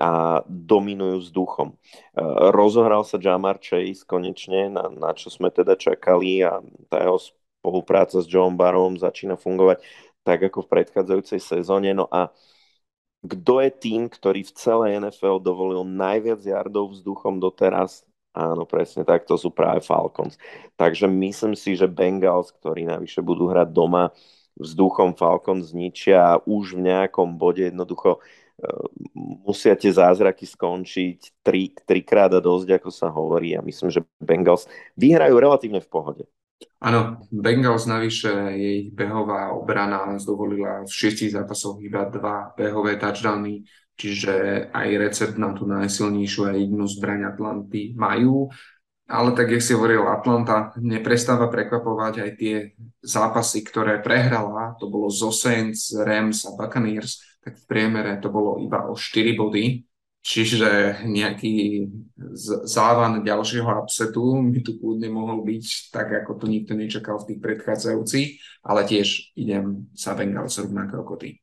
[0.00, 1.68] a dominujú vzduchom.
[1.72, 1.76] E,
[2.52, 6.60] rozohral sa Jamar Chase konečne, na, na čo sme teda čakali a
[6.92, 9.82] tá jeho spolupráca s John Barom začína fungovať
[10.26, 11.94] tak ako v predchádzajúcej sezóne.
[11.94, 12.34] No a
[13.22, 18.02] kto je tým, ktorý v celej NFL dovolil najviac jardov vzduchom doteraz?
[18.36, 20.36] Áno, presne tak, to sú práve Falcons.
[20.76, 24.12] Takže myslím si, že Bengals, ktorí navyše budú hrať doma,
[24.60, 28.20] vzduchom Falcons zničia už v nejakom bode jednoducho
[29.16, 33.52] musia tie zázraky skončiť tri, trikrát a dosť, ako sa hovorí.
[33.52, 34.64] A myslím, že Bengals
[34.96, 36.24] vyhrajú relatívne v pohode.
[36.80, 44.68] Áno, Bengals navyše jej behová obrana zdovolila v šiestich zápasoch iba dva behové touchdowny, čiže
[44.72, 48.48] aj recept na tú najsilnejšiu a jednu zbraň Atlanty majú.
[49.06, 54.74] Ale tak, jak si hovoril, Atlanta neprestáva prekvapovať aj tie zápasy, ktoré prehrala.
[54.82, 59.38] To bolo zo Saints, Rams a Buccaneers tak v priemere to bolo iba o 4
[59.38, 59.86] body,
[60.18, 61.86] čiže nejaký
[62.66, 67.40] závan ďalšieho upsetu by tu kľudne mohol byť, tak ako to nikto nečakal v tých
[67.46, 68.28] predchádzajúcich,
[68.66, 71.38] ale tiež idem sa Bengals rovnako ako ty.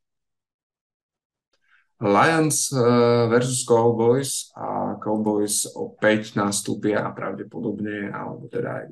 [2.04, 2.84] Lions eh,
[3.32, 8.92] versus Cowboys a Cowboys opäť nastúpia pravdepodobne, alebo teda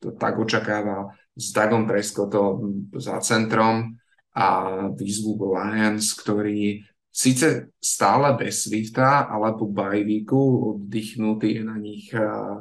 [0.00, 4.00] to tak očakáva s Dagom Prescottom za centrom
[4.36, 4.48] a
[4.92, 10.36] výzvu Lions, ktorí síce stále bez Swifta, ale po bajvíku
[10.76, 12.12] oddychnutí na nich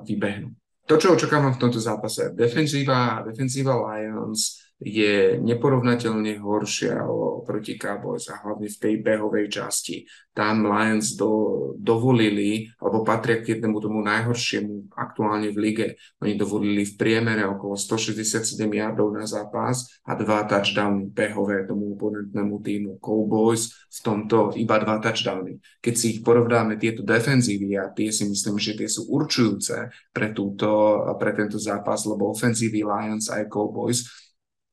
[0.07, 0.55] vybehnú.
[0.87, 8.43] To, čo očakávam v tomto zápase, defenzíva, defenzíva Lions je neporovnateľne horšia oproti Cowboys a
[8.43, 10.03] hlavne v tej behovej časti.
[10.35, 11.31] Tam Lions do,
[11.79, 15.87] dovolili, alebo patria k jednému tomu najhoršiemu aktuálne v lige.
[16.19, 22.59] Oni dovolili v priemere okolo 167 yardov na zápas a dva touchdowny behové tomu oponentnému
[22.59, 25.55] týmu Cowboys, v tomto iba dva touchdowny.
[25.79, 30.35] Keď si ich porovnáme tieto defenzívy a tie si myslím, že tie sú určujúce pre,
[30.35, 34.24] túto, pre tento zápas, lebo ofenzívy Lions aj Cowboys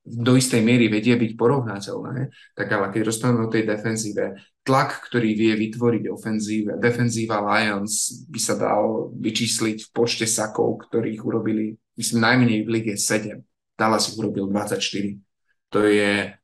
[0.02, 2.26] do istej miery vedia byť porovnateľné,
[2.58, 4.34] tak ale keď rozprávame o tej defenzíve,
[4.66, 11.22] tlak, ktorý vie vytvoriť ofenzíve, defenzíva Lions by sa dal vyčísliť v počte sakov, ktorých
[11.22, 13.38] urobili, myslím, najmenej v lige 7.
[13.78, 15.22] Dallas ich urobil 24.
[15.70, 16.34] To je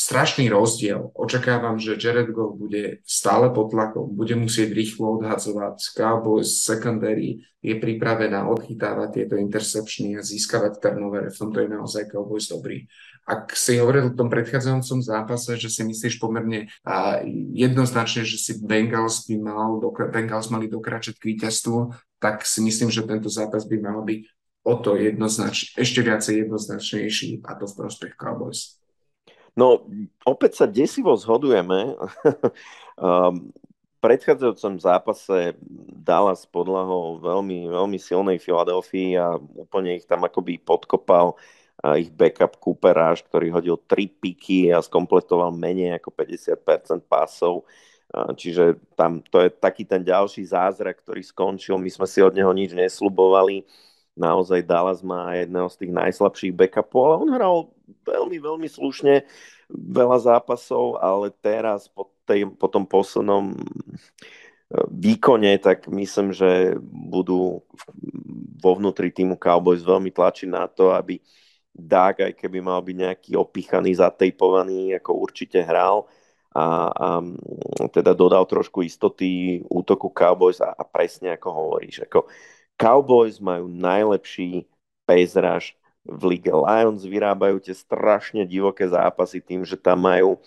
[0.00, 1.12] strašný rozdiel.
[1.12, 5.76] Očakávam, že Jared Goff bude stále pod tlakom, bude musieť rýchlo odhadzovať.
[5.92, 11.28] Cowboys secondary je pripravená odchytávať tieto intercepčny a získavať turnover.
[11.28, 12.88] V tomto je naozaj Cowboys dobrý.
[13.28, 17.20] Ak si hovoril v tom predchádzajúcom zápase, že si myslíš pomerne a
[17.52, 19.76] jednoznačne, že si Bengals by mal,
[20.08, 24.20] Bengals mali dokračať k víťazstvu, tak si myslím, že tento zápas by mal byť
[24.64, 28.79] o to jednoznačne, ešte viacej jednoznačnejší a to v prospech Cowboys.
[29.56, 29.86] No,
[30.26, 31.96] opäť sa desivo zhodujeme.
[32.98, 33.50] um,
[34.00, 35.60] v predchádzajúcom zápase
[35.92, 41.36] Dallas podľahol veľmi, veľmi silnej Filadelfii a úplne ich tam akoby podkopal
[41.96, 47.64] ich backup Cooper Rush, ktorý hodil 3 piky a skompletoval menej ako 50% pásov.
[48.10, 51.80] Čiže tam to je taký ten ďalší zázrak, ktorý skončil.
[51.80, 53.64] My sme si od neho nič neslubovali.
[54.18, 57.56] Naozaj Dallas má jedného z tých najslabších backupov, ale on hral
[58.06, 59.24] veľmi, veľmi slušne
[59.70, 63.56] veľa zápasov, ale teraz po, tej, po tom poslednom e,
[64.90, 67.62] výkone, tak myslím, že budú
[68.60, 71.22] vo vnútri týmu Cowboys veľmi tlačiť na to, aby
[71.70, 76.10] Dag, aj keby mal byť nejaký opichaný, zatejpovaný, ako určite hral
[76.50, 77.06] a, a
[77.94, 82.26] teda dodal trošku istoty útoku Cowboys a, a presne ako hovoríš, ako
[82.74, 84.66] Cowboys majú najlepší
[85.38, 85.74] rush
[86.04, 90.40] v Lige Lions vyrábajú tie strašne divoké zápasy tým, že tam majú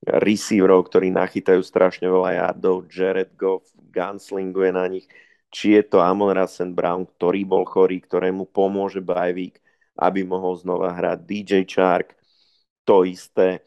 [0.00, 5.04] receiverov, ktorí nachytajú strašne veľa yardov, Jared Goff gunslinguje na nich,
[5.52, 9.60] či je to Amon Rassen Brown, ktorý bol chorý, ktorému pomôže Bajvík,
[9.98, 11.18] aby mohol znova hrať.
[11.26, 12.16] DJ Chark,
[12.86, 13.60] to isté,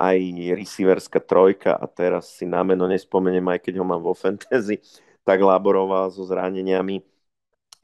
[0.00, 0.18] aj
[0.56, 1.78] receiverská trojka.
[1.78, 4.82] A teraz si na meno nespomeniem, aj keď ho mám vo fantasy,
[5.22, 7.04] tak laboroval so zraneniami.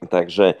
[0.03, 0.59] Takže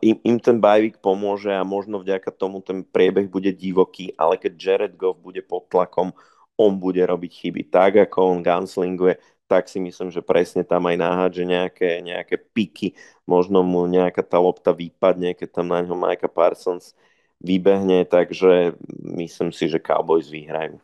[0.00, 4.52] im, im ten bajvik pomôže a možno vďaka tomu ten priebeh bude divoký, ale keď
[4.56, 6.16] Jared Goff bude pod tlakom,
[6.56, 7.62] on bude robiť chyby.
[7.68, 12.96] Tak ako on gunslinguje, tak si myslím, že presne tam aj náhádže nejaké, nejaké piky,
[13.24, 16.92] možno mu nejaká tá lopta vypadne, keď tam na ňo Micah Parsons
[17.38, 20.80] vybehne, takže myslím si, že Cowboys vyhrajú.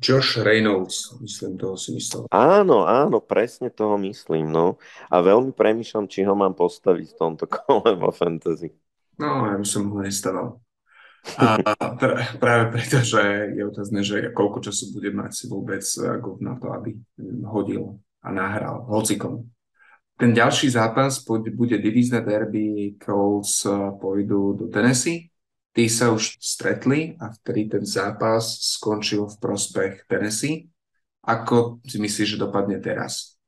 [0.00, 2.24] Josh Reynolds, myslím, toho si myslel.
[2.32, 4.80] Áno, áno, presne toho myslím, no.
[5.12, 8.72] A veľmi premýšľam, či ho mám postaviť v tomto kole vo fantasy.
[9.20, 10.56] No, ja by som ho nestával.
[11.36, 11.60] A
[12.00, 15.84] pr- práve preto, že je otázne, že koľko času bude mať si vôbec
[16.24, 16.96] Goff na to, aby
[17.44, 19.44] hodil a nahral hocikom.
[20.16, 23.64] Ten ďalší zápas bude divízne derby, Colts
[24.00, 25.29] pôjdu do Tennessee
[25.70, 30.66] Tí sa už stretli a vtedy ten zápas skončil v prospech Tennessee.
[31.22, 33.38] Ako si myslíš, že dopadne teraz?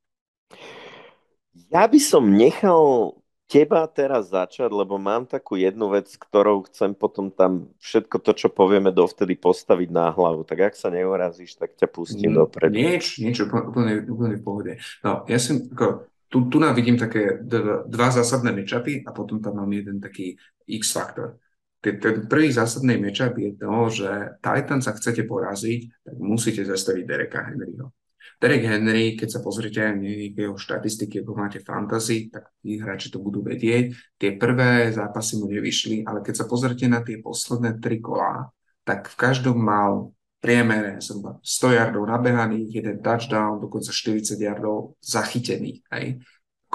[1.73, 3.17] Ja by som nechal
[3.51, 8.49] teba teraz začať, lebo mám takú jednu vec, ktorou chcem potom tam všetko to, čo
[8.49, 10.47] povieme dovtedy postaviť na hlavu.
[10.47, 12.73] Tak ak sa neurazíš, tak ťa pustím mm, dopredu.
[12.73, 14.73] Nieč, niečo úplne, úplne v pohode.
[15.05, 19.43] No, ja som, ako, tu, tu nám vidím také dva, dva zásadné mečapy a potom
[19.43, 21.37] tam mám jeden taký X-faktor
[21.83, 27.43] ten prvý zásadný mečap je to, že Titans, ak chcete poraziť, tak musíte zastaviť Dereka
[27.43, 27.91] Henryho.
[28.39, 30.03] Derek Henry, keď sa pozrite aj
[30.35, 33.95] jeho štatistiky, ako máte fantasy, tak tí hráči to budú vedieť.
[34.19, 38.51] Tie prvé zápasy mu nevyšli, ale keď sa pozrite na tie posledné tri kolá,
[38.83, 40.11] tak v každom mal
[40.43, 45.87] priemere zhruba 100 yardov nabehaných, jeden touchdown, dokonca 40 yardov zachytených.
[45.95, 46.19] Hej.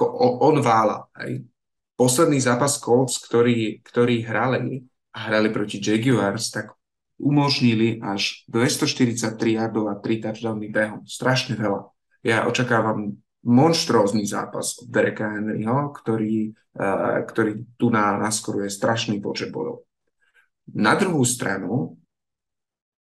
[0.04, 1.12] On vála.
[1.20, 1.44] Hej.
[2.00, 4.88] Posledný zápas Colts, ktorý, ktorý hrali,
[5.26, 6.78] hrali proti Jaguars, tak
[7.18, 11.02] umožnili až 243 yardov a 3 touchdowny behom.
[11.10, 11.90] Strašne veľa.
[12.22, 19.50] Ja očakávam monštrózny zápas od Dereka Henryho, ktorý, uh, ktorý tu na, naskoruje strašný počet
[19.50, 19.88] bodov.
[20.74, 21.98] Na druhú stranu,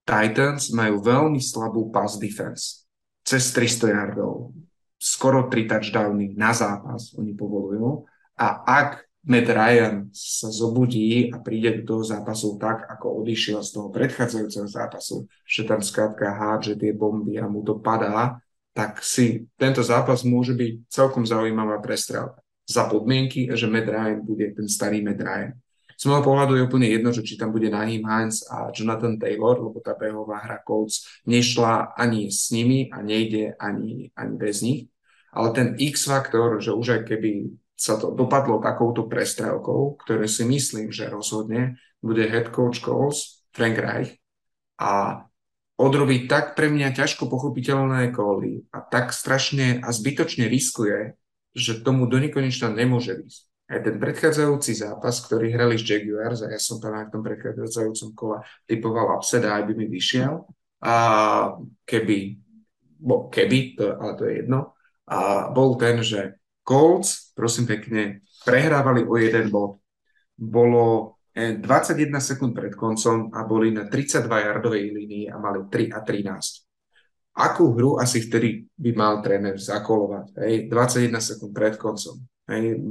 [0.08, 2.88] Titans majú veľmi slabú pass defense.
[3.28, 4.56] Cez 300 yardov.
[4.96, 8.08] Skoro 3 touchdowny na zápas oni povolujú.
[8.40, 13.70] A ak Matt Ryan sa zobudí a príde do toho zápasu tak, ako odišiel z
[13.76, 18.40] toho predchádzajúceho zápasu, že tam skrátka hádže tie bomby a mu to padá,
[18.78, 22.40] tak si tento zápas môže byť celkom zaujímavá prestrelka.
[22.68, 25.56] Za podmienky, že Matt Ryan bude ten starý Matt Ryan.
[25.98, 29.58] Z môjho pohľadu je úplne jedno, že či tam bude Naheem Hines a Jonathan Taylor,
[29.58, 34.94] lebo tá behová hra Colts nešla ani s nimi a nejde ani, ani bez nich.
[35.34, 40.90] Ale ten X-faktor, že už aj keby sa to dopadlo takouto prestrelkou, ktoré si myslím,
[40.90, 44.18] že rozhodne bude head coach Coles, Frank Reich
[44.82, 45.24] a
[45.78, 51.14] odrobí tak pre mňa ťažko pochopiteľné kóly a tak strašne a zbytočne riskuje,
[51.54, 53.42] že tomu do nekonečna nemôže ísť.
[53.68, 57.22] Aj ten predchádzajúci zápas, ktorý hrali s Jaguars, a ja som tam aj v tom
[57.22, 60.40] predchádzajúcom kola typoval upset a aj by mi vyšiel,
[60.82, 60.96] a
[61.84, 62.18] keby,
[63.02, 64.72] bo keby, to, ale to je jedno,
[65.10, 69.78] a bol ten, že Colts, prosím pekne, prehrávali o jeden bod.
[70.34, 76.02] Bolo 21 eh, sekúnd pred koncom a boli na 32-jardovej línii a mali 3 a
[76.02, 77.38] 13.
[77.38, 80.34] Akú hru asi vtedy by mal tréner zakolovať?
[80.42, 80.54] Hej?
[80.74, 82.18] 21 sekúnd pred koncom.
[82.50, 82.82] Hej?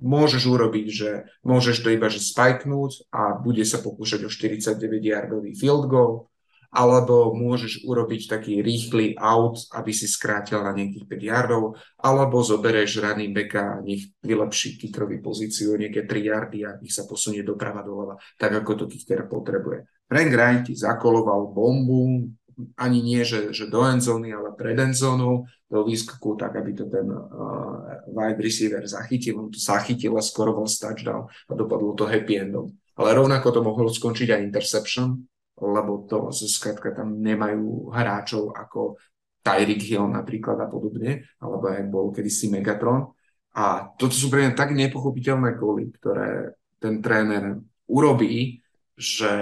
[0.00, 1.10] Môžeš urobiť, že
[1.44, 6.29] môžeš to iba že spajknúť a bude sa pokúšať o 49-yardový field goal,
[6.70, 11.62] alebo môžeš urobiť taký rýchly out, aby si skrátil na nejakých 5 yardov,
[11.98, 17.10] alebo zobereš running backa a nech vylepší kickerový pozíciu nejaké 3 yardy a nech sa
[17.10, 19.86] posunie doprava doľava, tak ako to kicker potrebuje.
[20.06, 22.30] Frank Ryan ti zakoloval bombu,
[22.76, 27.06] ani nie, že, že do endzóny, ale pred endzónou, do výskoku, tak aby to ten
[27.06, 29.38] uh, wide receiver zachytil.
[29.38, 32.74] On to zachytil a skoroval touchdown a dopadlo to happy endom.
[32.98, 35.29] Ale rovnako to mohlo skončiť aj interception,
[35.60, 38.96] lebo to skrátka tam nemajú hráčov ako
[39.40, 43.08] Tyreek Hill napríklad a podobne, alebo aj bol kedysi Megatron.
[43.56, 47.58] A toto sú pre mňa tak nepochopiteľné góly, ktoré ten tréner
[47.90, 48.62] urobí,
[49.00, 49.32] že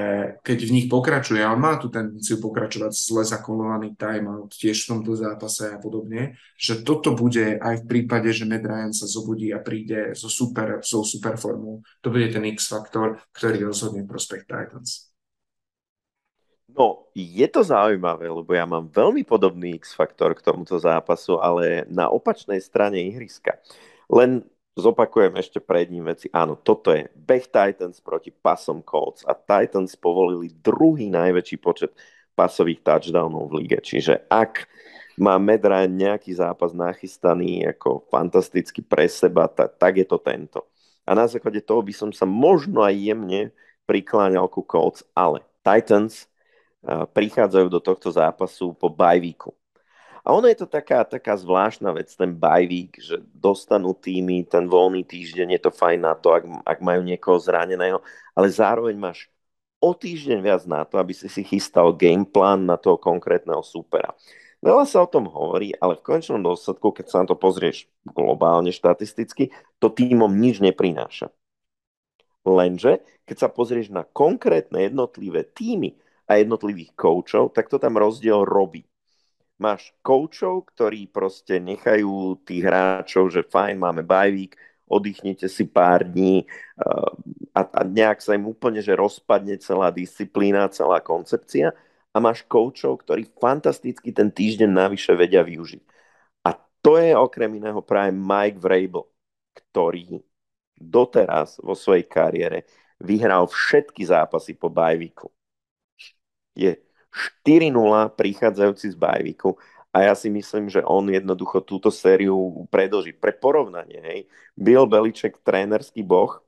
[0.47, 5.19] keď v nich pokračuje, on má tú tendenciu pokračovať zle zakolovaný timeout tiež v tomto
[5.19, 9.59] zápase a podobne, že toto bude aj v prípade, že Matt Ryan sa zobudí a
[9.59, 11.83] príde so super, so super formou.
[12.07, 15.08] To bude ten X-faktor, ktorý rozhodne prospekt Titans.
[16.79, 22.07] No, je to zaujímavé, lebo ja mám veľmi podobný X-faktor k tomuto zápasu, ale na
[22.07, 23.59] opačnej strane ihriska.
[24.07, 24.47] Len
[24.79, 26.31] zopakujem ešte pred ním veci.
[26.31, 31.91] Áno, toto je Bech Titans proti pasom Colts a Titans povolili druhý najväčší počet
[32.39, 33.83] pasových touchdownov v lige.
[33.83, 34.71] Čiže ak
[35.19, 40.63] má Medra nejaký zápas nachystaný ako fantasticky pre seba, tak, tak je to tento.
[41.03, 43.51] A na základe toho by som sa možno aj jemne
[43.91, 46.31] prikláňal ku Colts, ale Titans
[46.87, 49.51] prichádzajú do tohto zápasu po bajvíku.
[50.23, 55.01] A ono je to taká, taká zvláštna vec, ten bajvík, že dostanú týmy ten voľný
[55.01, 58.05] týždeň, je to fajn na to, ak, ak majú niekoho zraneného,
[58.37, 59.33] ale zároveň máš
[59.81, 64.13] o týždeň viac na to, aby si si chystal gameplan na toho konkrétneho supera.
[64.59, 68.75] Veľa sa o tom hovorí, ale v konečnom dôsledku, keď sa na to pozrieš globálne
[68.75, 71.31] štatisticky, to týmom nič neprináša.
[72.43, 75.95] Lenže, keď sa pozrieš na konkrétne jednotlivé týmy
[76.29, 78.85] a jednotlivých koučov, tak to tam rozdiel robí.
[79.59, 84.55] Máš koučov, ktorí proste nechajú tých hráčov, že fajn, máme bajvík,
[84.87, 87.11] oddychnite si pár dní uh,
[87.53, 91.75] a, a nejak sa im úplne že rozpadne celá disciplína, celá koncepcia
[92.15, 95.83] a máš koučov, ktorí fantasticky ten týždeň navyše vedia využiť.
[96.47, 99.05] A to je okrem iného práve Mike Vrabel,
[99.53, 100.23] ktorý
[100.79, 102.65] doteraz vo svojej kariére
[103.03, 105.31] vyhral všetky zápasy po bajviku.
[106.59, 106.75] Je
[107.47, 107.71] 4-0
[108.19, 109.55] prichádzajúci z bajviku
[109.95, 113.15] a ja si myslím, že on jednoducho túto sériu predlží.
[113.15, 114.21] Pre porovnanie, hej,
[114.59, 116.43] Bill Beliček, trénerský boh,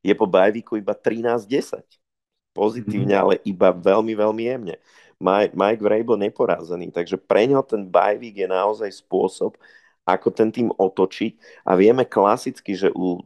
[0.00, 1.82] je po bajviku iba 13-10.
[2.52, 3.24] Pozitívne, mm-hmm.
[3.24, 4.76] ale iba veľmi, veľmi jemne.
[5.22, 9.54] Mike, Mike Vrabel neporazený, takže pre ňo ten bajvik je naozaj spôsob,
[10.02, 13.22] ako ten tým otočiť a vieme klasicky, že u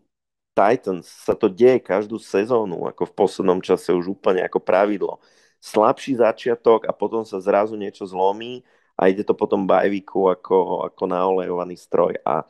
[0.52, 5.20] Titans sa to deje každú sezónu, ako v poslednom čase už úplne ako pravidlo.
[5.66, 8.62] Slabší začiatok a potom sa zrazu niečo zlomí
[8.94, 12.14] a ide to potom bajvíku ako, ako naolejovaný stroj.
[12.22, 12.46] A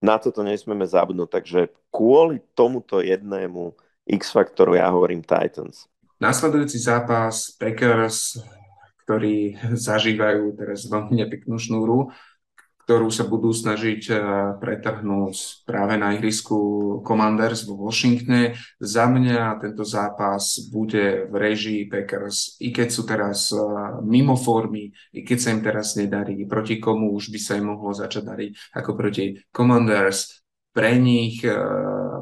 [0.00, 1.28] na toto nesmieme zabudnúť.
[1.28, 1.60] Takže
[1.92, 3.76] kvôli tomuto jednému
[4.08, 5.84] X-faktoru ja hovorím Titans.
[6.16, 8.40] Nasledujúci zápas Packers,
[9.04, 12.08] ktorí zažívajú teraz veľmi nepeknú šnúru,
[12.86, 14.18] ktorú sa budú snažiť eh,
[14.62, 16.56] pretrhnúť práve na ihrisku
[17.02, 18.54] Commanders vo Washingtone.
[18.78, 23.58] Za mňa tento zápas bude v režii Packers, i keď sú teraz eh,
[24.06, 27.90] mimo formy, i keď sa im teraz nedarí, proti komu už by sa im mohlo
[27.90, 30.46] začať dariť, ako proti Commanders.
[30.70, 31.58] Pre nich, eh,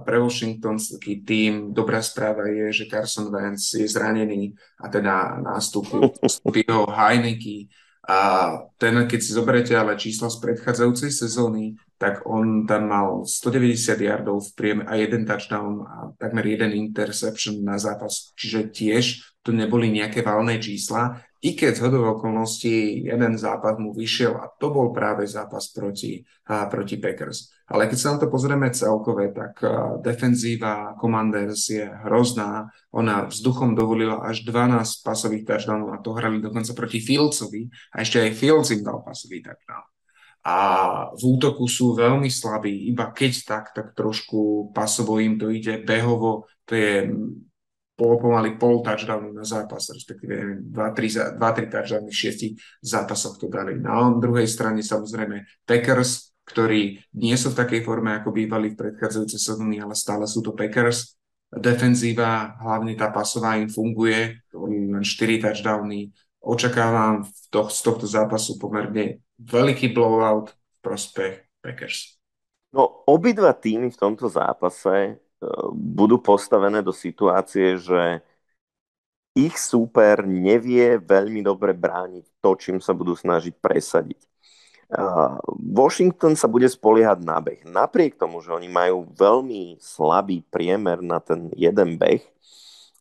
[0.00, 6.88] pre Washingtonský tým, dobrá správa je, že Carson Wentz je zranený a teda nástupí jeho
[6.88, 7.68] Heineke,
[8.04, 8.18] a
[8.76, 14.44] ten, keď si zoberiete ale čísla z predchádzajúcej sezóny, tak on tam mal 190 yardov
[14.44, 18.36] v priem a jeden touchdown a takmer jeden interception na zápas.
[18.36, 19.04] Čiže tiež
[19.40, 24.48] to neboli nejaké valné čísla, i keď z hodov okolností jeden zápas mu vyšiel a
[24.48, 27.52] to bol práve zápas proti, a, proti Packers.
[27.64, 32.68] Ale keď sa na to pozrieme celkové, tak a, defenzíva Commanders je hrozná.
[32.92, 38.20] Ona vzduchom dovolila až 12 pasových touchdownov a to hrali dokonca proti Fieldsovi a ešte
[38.20, 39.88] aj Fields im dal pasový touchdown.
[40.44, 40.56] A
[41.16, 46.44] v útoku sú veľmi slabí, iba keď tak, tak trošku pasovo im to ide, behovo
[46.68, 46.96] to je
[47.94, 51.38] bolo pomaly pol touchdownu na zápas, respektíve 2-3
[51.70, 52.52] touchdowny v šiestich
[52.82, 53.78] zápasoch to dali.
[53.78, 59.40] Na druhej strane samozrejme Packers, ktorí nie sú v takej forme, ako bývali v predchádzajúcej
[59.40, 61.16] sezóny, ale stále sú to Packers.
[61.54, 66.10] Defenzíva, hlavne tá pasová im funguje, len 4 touchdowny.
[66.44, 71.34] Očakávam to, z tohto zápasu pomerne veľký blowout v prospech
[71.64, 72.20] Packers.
[72.74, 75.22] No, obidva týmy v tomto zápase
[75.72, 78.18] budú postavené do situácie, že
[79.34, 84.33] ich súper nevie veľmi dobre brániť to, čím sa budú snažiť presadiť.
[85.58, 87.64] Washington sa bude spoliehať na beh.
[87.64, 92.22] Napriek tomu, že oni majú veľmi slabý priemer na ten jeden beh,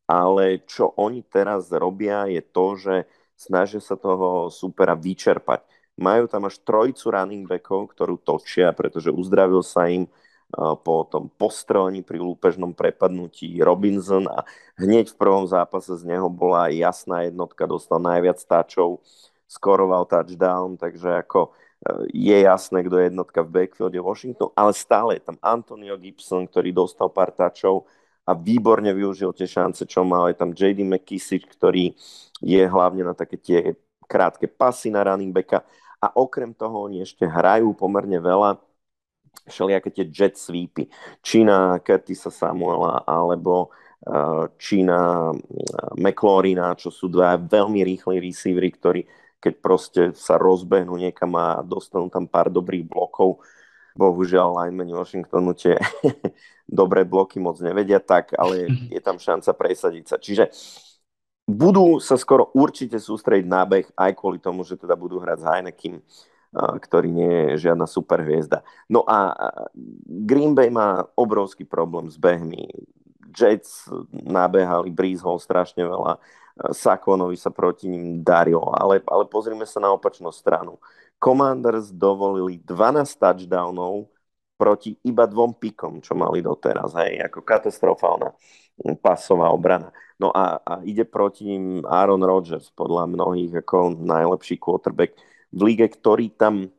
[0.07, 2.95] ale čo oni teraz robia je to, že
[3.36, 5.63] snažia sa toho supera vyčerpať.
[5.99, 10.09] Majú tam až trojcu running backov, ktorú točia, pretože uzdravil sa im
[10.86, 14.45] po tom postrelení pri lúpežnom prepadnutí Robinson a
[14.77, 19.01] hneď v prvom zápase z neho bola jasná jednotka, dostal najviac táčov,
[19.49, 21.57] skoroval touchdown, takže ako
[22.13, 26.71] je jasné, kto je jednotka v backfielde Washington, ale stále je tam Antonio Gibson, ktorý
[26.71, 27.88] dostal pár táčov
[28.23, 30.31] a výborne využil tie šance, čo mal.
[30.31, 31.91] Je tam JD McKissick, ktorý
[32.39, 33.75] je hlavne na také tie
[34.07, 35.63] krátke pasy na running backa
[35.99, 38.59] a okrem toho oni ešte hrajú pomerne veľa
[39.47, 40.88] všelijaké tie jet sweepy.
[41.19, 43.71] Čína Curtisa Samuela alebo
[44.07, 45.36] uh, Čína uh,
[45.99, 49.01] McLaurina, čo sú dva veľmi rýchli receivery, ktorí
[49.44, 53.44] keď proste sa rozbehnú niekam a dostanú tam pár dobrých blokov,
[54.00, 55.76] bohužiaľ linemeni Washingtonu tie
[56.80, 60.16] dobré bloky moc nevedia tak, ale je tam šanca presadiť sa.
[60.16, 60.48] Čiže
[61.44, 65.46] budú sa skoro určite sústrediť na beh, aj kvôli tomu, že teda budú hrať s
[65.46, 65.96] Heinekim
[66.54, 68.62] ktorý nie je žiadna superhviezda.
[68.86, 69.34] No a
[70.06, 72.70] Green Bay má obrovský problém s behmi.
[73.34, 76.22] Jets nabehali, Breeze Hall strašne veľa
[76.54, 80.78] Sakonovi sa proti ním darilo, ale, ale pozrime sa na opačnú stranu.
[81.18, 84.12] Commanders dovolili 12 touchdownov
[84.54, 88.30] proti iba dvom pikom, čo mali doteraz, hej, ako katastrofálna
[89.01, 89.89] pasová obrana.
[90.22, 95.18] No a, a ide proti ním Aaron Rodgers, podľa mnohých ako najlepší quarterback
[95.49, 96.70] v lige, ktorý tam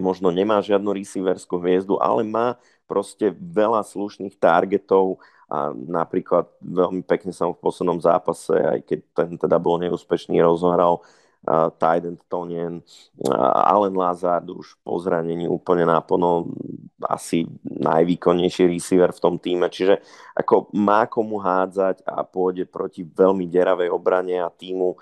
[0.00, 2.56] možno nemá žiadnu receiverskú hviezdu, ale má
[2.88, 8.98] proste veľa slušných targetov a napríklad veľmi pekne sa mu v poslednom zápase, aj keď
[9.16, 12.84] ten teda bol neúspešný, rozohral uh, Tyden Tonien,
[13.24, 16.52] uh, Allen Lazard už po zranení úplne náplno
[17.00, 20.04] asi najvýkonnejší receiver v tom týme, čiže
[20.36, 25.00] ako má komu hádzať a pôjde proti veľmi deravej obrane a týmu uh,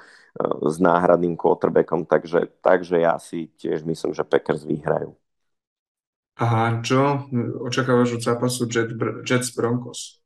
[0.63, 5.11] s náhradným quarterbackom, takže, takže ja si tiež myslím, že Packers vyhrajú.
[6.37, 7.25] A čo
[7.65, 8.93] očakávaš od zápasu Jet,
[9.25, 10.26] Jets Broncos?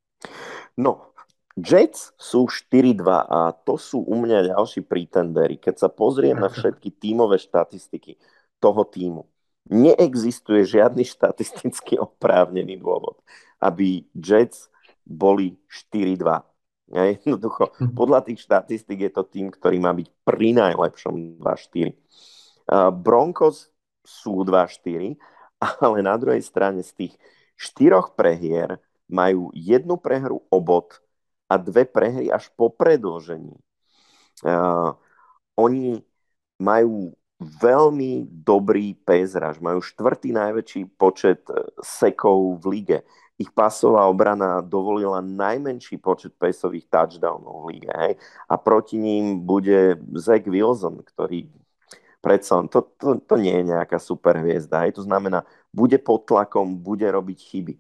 [0.77, 1.13] No,
[1.59, 5.59] Jets sú 4-2 a to sú u mňa ďalší pretendery.
[5.61, 8.17] Keď sa pozriem na všetky tímové štatistiky
[8.63, 9.27] toho týmu,
[9.69, 13.21] neexistuje žiadny štatisticky oprávnený dôvod,
[13.61, 14.73] aby Jets
[15.05, 16.45] boli 4-2.
[16.91, 17.95] Ja jednoducho, hm.
[17.95, 21.95] podľa tých štatistik je to tým, ktorý má byť pri najlepšom 2-4.
[22.99, 23.71] Broncos
[24.03, 25.15] sú 2-4
[25.85, 27.15] ale na druhej strane z tých
[27.57, 28.81] štyroch prehier
[29.11, 31.03] majú jednu prehru obod
[31.51, 33.59] a dve prehry až po predlžení.
[34.41, 34.97] Uh,
[35.59, 36.01] oni
[36.57, 42.99] majú veľmi dobrý pezraž, majú štvrtý najväčší počet e, sekov v lige.
[43.41, 47.89] Ich pasová obrana dovolila najmenší počet pesových touchdownov v lige.
[47.89, 48.21] Hej?
[48.45, 51.49] A proti ním bude Zach Wilson, ktorý
[52.21, 54.85] predsa to, to, to nie je nejaká super hviezda.
[54.85, 55.01] Hej.
[55.01, 57.75] To znamená, bude pod tlakom, bude robiť chyby.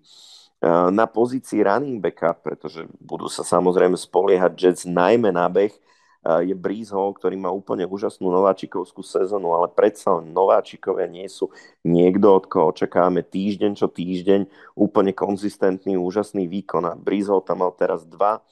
[0.64, 5.72] Na pozícii running backa, pretože budú sa samozrejme spoliehať Jets najmä na beh,
[6.20, 11.48] je Breeze Hall, ktorý má úplne úžasnú nováčikovskú sezónu, ale predsa len nováčikovia nie sú
[11.80, 14.44] niekto, od koho očakávame týždeň čo týždeň
[14.76, 16.84] úplne konzistentný, úžasný výkon.
[16.84, 18.44] A Breeze Hall tam mal teraz dva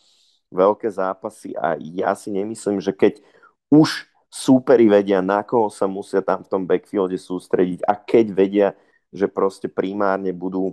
[0.48, 3.20] veľké zápasy a ja si nemyslím, že keď
[3.68, 8.68] už súperi vedia, na koho sa musia tam v tom backfielde sústrediť a keď vedia,
[9.12, 10.72] že proste primárne budú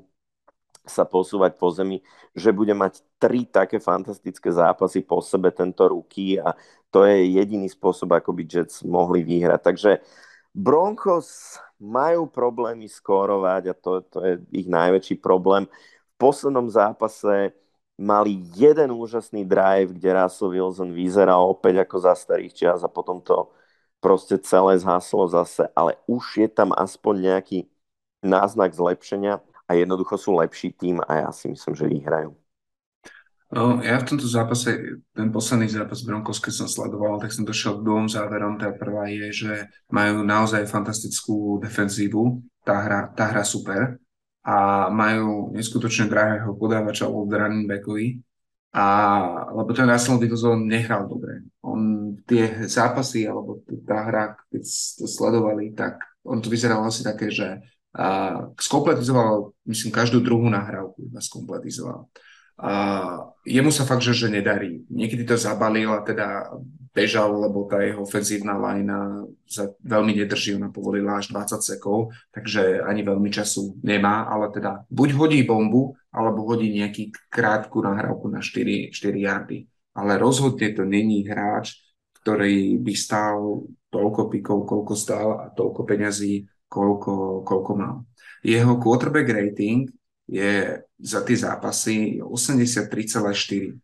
[0.85, 2.01] sa posúvať po zemi,
[2.33, 6.53] že bude mať tri také fantastické zápasy po sebe tento ruky a
[6.93, 9.59] to je jediný spôsob, ako by Jets mohli vyhrať.
[9.59, 9.91] Takže
[10.55, 15.67] Broncos majú problémy skórovať a to, to je ich najväčší problém.
[16.15, 17.51] V poslednom zápase
[17.99, 23.19] mali jeden úžasný drive, kde Russell Wilson vyzeral opäť ako za starých čias a potom
[23.19, 23.51] to
[23.99, 27.59] proste celé zhaslo zase, ale už je tam aspoň nejaký
[28.23, 32.31] náznak zlepšenia a jednoducho sú lepší tým a ja si myslím, že vyhrajú.
[33.55, 37.79] No, ja v tomto zápase, ten posledný zápas Broncos, keď som sledoval, tak som došiel
[37.79, 38.57] k dvom záverom.
[38.57, 39.53] Tá prvá je, že
[39.93, 44.01] majú naozaj fantastickú defenzívu, tá hra, tá hra super,
[44.45, 48.21] a majú neskutočne drahého podávača od running backovi,
[48.75, 48.85] a,
[49.55, 51.47] lebo ten Russell Wilson nehral dobre.
[51.63, 54.63] On tie zápasy, alebo tá hra, keď
[54.99, 55.97] to sledovali, tak
[56.27, 57.61] on to vyzeralo asi také, že
[57.95, 58.07] a,
[58.59, 62.11] skompletizoval, myslím, každú druhú nahrávku iba skompletizoval.
[62.55, 62.71] A
[63.43, 64.87] jemu sa fakt, že, že nedarí.
[64.87, 66.55] Niekedy to zabalil a teda
[66.95, 72.79] bežal, lebo tá jeho ofenzívna lajna za veľmi nedrží, ona povolila až 20 sekov, takže
[72.79, 78.39] ani veľmi času nemá, ale teda buď hodí bombu, alebo hodí nejaký krátku nahrávku na
[78.39, 79.67] 4, 4 yardy.
[79.91, 81.75] Ale rozhodne to není hráč,
[82.23, 88.03] ktorý by stál toľko pikov, koľko stál a toľko peňazí, koľko, koľko mal.
[88.43, 89.87] Jeho quarterback rating
[90.27, 93.79] je za tie zápasy 83,4.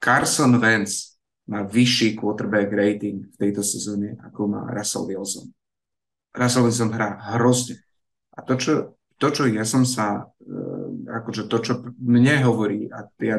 [0.00, 1.20] Carson Wentz
[1.52, 5.52] má vyšší quarterback rating v tejto sezóne, ako má Russell Wilson.
[6.32, 7.82] Russell Wilson hrá hrozne.
[8.36, 8.72] A to, čo,
[9.18, 13.36] to, čo ja som sa, uh, akože to, čo mne hovorí, a ja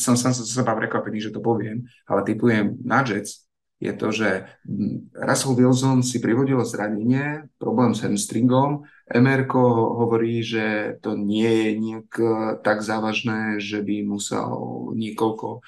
[0.00, 3.45] som sa seba prekvapený, že to poviem, ale typujem na Jets,
[3.76, 4.48] je to, že
[5.12, 8.88] Russell Wilson si privodil zranenie, problém s hamstringom.
[9.04, 12.26] MR hovorí, že to nie je nejak e,
[12.64, 14.48] tak závažné, že by musel
[14.96, 15.58] niekoľko e,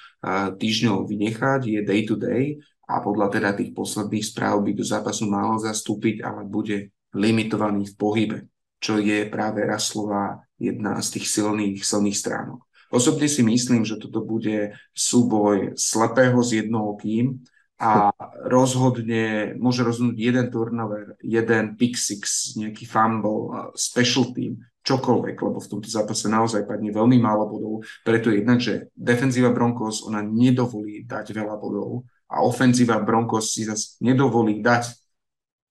[0.57, 2.57] týždňov vynechať, je day to day
[2.89, 7.95] a podľa teda tých posledných správ by do zápasu malo zastúpiť, ale bude limitovaný v
[7.95, 8.37] pohybe,
[8.81, 12.65] čo je práve Raslová jedna z tých silných, silných stránok.
[12.89, 17.37] Osobne si myslím, že toto bude súboj slepého s jednookým,
[17.79, 18.11] a
[18.43, 24.59] rozhodne, môže rozhodnúť jeden turnover, jeden pick six, nejaký fumble, special team.
[24.79, 27.85] čokoľvek, lebo v tomto zápase naozaj padne veľmi málo bodov.
[28.01, 33.99] Preto jednak, že defenzíva Broncos ona nedovolí dať veľa bodov a ofenzíva Broncos si zase
[34.01, 34.89] nedovolí dať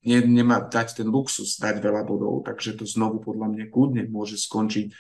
[0.07, 4.39] ne, nemá dať ten luxus, dať veľa bodov, takže to znovu podľa mňa kľudne môže
[4.39, 4.93] skončiť e,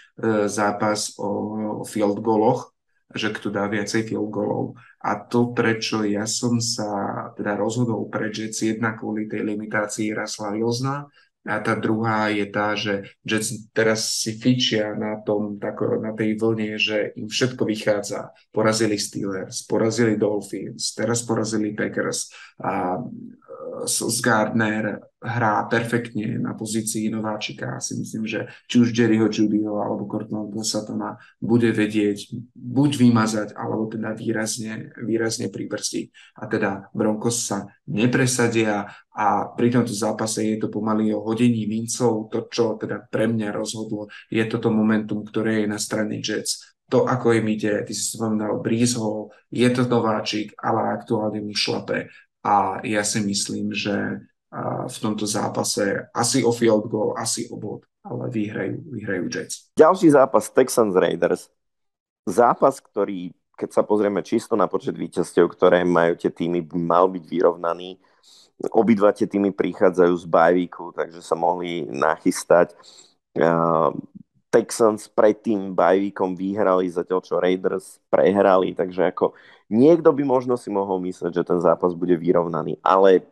[0.51, 2.75] zápas o, o field goloch,
[3.15, 4.77] že kto dá viacej field golov.
[4.99, 10.59] A to, prečo ja som sa teda rozhodol pre Jets jedna kvôli tej limitácii Rasla
[10.59, 11.07] Wilsona,
[11.49, 16.37] a tá druhá je tá, že Jets teraz si fičia na, tom, tak, na tej
[16.37, 18.37] vlne, že im všetko vychádza.
[18.53, 22.29] Porazili Steelers, porazili Dolphins, teraz porazili Packers
[22.61, 23.01] a
[24.25, 27.83] Gardner hrá perfektne na pozícii nováčika.
[27.83, 33.91] Si myslím, že či už Jerryho Judyho alebo Cortland Satana bude vedieť buď vymazať, alebo
[33.91, 36.39] teda výrazne, výrazne pribrzdiť.
[36.39, 42.31] A teda Broncos sa nepresadia a pri tomto zápase je to pomaly o hodení vincov.
[42.31, 47.05] To, čo teda pre mňa rozhodlo, je toto momentum, ktoré je na strane Jets to,
[47.05, 52.09] ako im ide, ty si spomínal Breeze Hall, je to nováčik, ale aktuálne mu šlape
[52.43, 54.23] a ja si myslím, že
[54.89, 59.69] v tomto zápase asi o field goal, asi o bod, ale vyhrajú, vyhrajú Jets.
[59.77, 61.53] Ďalší zápas Texans Raiders.
[62.25, 67.13] Zápas, ktorý, keď sa pozrieme čisto na počet víťazstiev, ktoré majú tie týmy, by mal
[67.13, 68.01] byť vyrovnaný.
[68.73, 72.73] Obidva tie týmy prichádzajú z bajvíku, takže sa mohli nachystať.
[74.49, 79.37] Texans pred tým bajvíkom vyhrali, zatiaľ čo Raiders prehrali, takže ako
[79.69, 83.29] niekto by možno si mohol mysleť, že ten zápas bude vyrovnaný, ale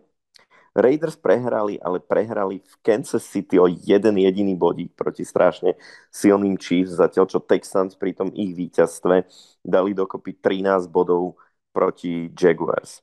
[0.76, 5.72] Raiders prehrali, ale prehrali v Kansas City o jeden jediný bodík proti strašne
[6.12, 9.24] silným Chiefs, zatiaľ čo Texans pri tom ich víťazstve
[9.64, 11.40] dali dokopy 13 bodov
[11.72, 13.00] proti Jaguars.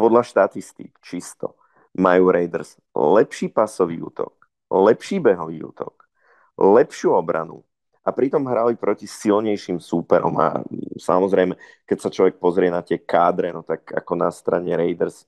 [0.00, 1.60] Podľa štatistík čisto
[2.00, 6.09] majú Raiders lepší pasový útok, lepší behový útok,
[6.60, 7.64] lepšiu obranu
[8.04, 10.60] a pritom hrali proti silnejším súperom a
[11.00, 11.56] samozrejme,
[11.88, 15.24] keď sa človek pozrie na tie kádre, no tak ako na strane Raiders,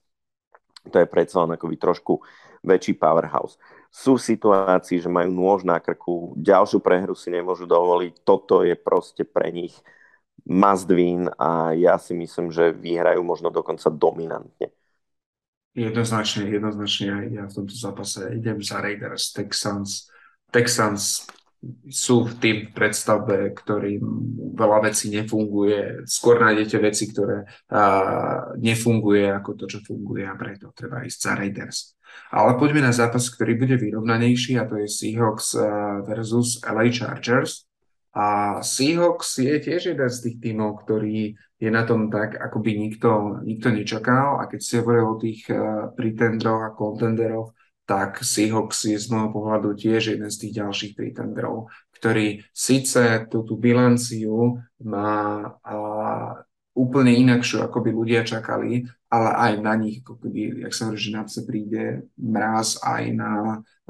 [0.89, 2.20] to je predsa len akoby trošku
[2.62, 3.57] väčší powerhouse.
[3.93, 9.24] Sú situácii, že majú nôž na krku, ďalšiu prehru si nemôžu dovoliť, toto je proste
[9.24, 9.76] pre nich
[10.49, 14.72] must win a ja si myslím, že vyhrajú možno dokonca dominantne.
[15.72, 20.12] Jednoznačne, jednoznačne aj ja v tomto zápase idem za Raiders, Texans,
[20.53, 21.26] Texans
[21.86, 24.03] sú v tým predstave, ktorým
[24.59, 26.03] veľa vecí nefunguje.
[26.11, 31.32] Skôr nájdete veci, ktoré uh, nefunguje ako to, čo funguje a preto treba ísť za
[31.38, 31.78] Raiders.
[32.34, 35.57] Ale poďme na zápas, ktorý bude vyrovnanejší a to je Seahawks
[36.05, 37.64] versus LA Chargers.
[38.12, 41.32] A Seahawks je tiež jeden z tých tímov, ktorý
[41.62, 44.42] je na tom tak, ako by nikto, nikto nečakal.
[44.42, 47.55] A keď si hovoril o tých uh, pretendroch a contenderoch,
[47.87, 51.68] tak Seahawks je z môjho pohľadu tiež jeden z tých ďalších pretenderov,
[51.99, 55.11] ktorý síce tú, tú bilanciu má
[55.62, 55.74] a,
[56.72, 61.01] úplne inakšiu, ako by ľudia čakali, ale aj na nich, ako keby, jak sa hovorí,
[61.05, 61.85] že na pse príde
[62.16, 63.33] mraz, aj na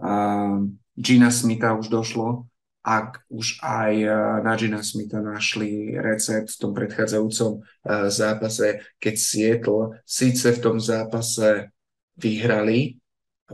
[0.03, 0.67] uh,
[0.99, 2.51] Gina Smitha už došlo,
[2.83, 3.95] ak už aj
[4.43, 7.63] na Gina Smitha našli recept v tom predchádzajúcom
[8.11, 11.71] zápase, keď Seattle síce v tom zápase
[12.19, 12.99] vyhrali,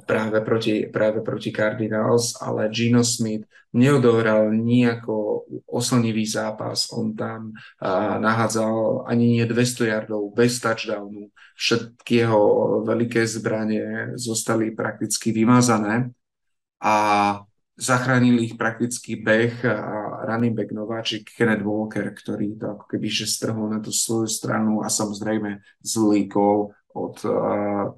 [0.07, 6.93] práve proti, práve proti Cardinals, ale Gino Smith neodohral nejako oslnivý zápas.
[6.93, 11.29] On tam uh, nahádzal ani nie 200 yardov, bez touchdownu.
[11.59, 12.43] Všetky jeho
[12.87, 16.15] veľké zbranie zostali prakticky vymazané
[16.79, 16.95] a
[17.79, 23.31] zachránili ich prakticky beh a running back nováčik Kenneth Walker, ktorý to ako keby že
[23.31, 27.33] strhol na tú svoju stranu a samozrejme zlíkol od uh,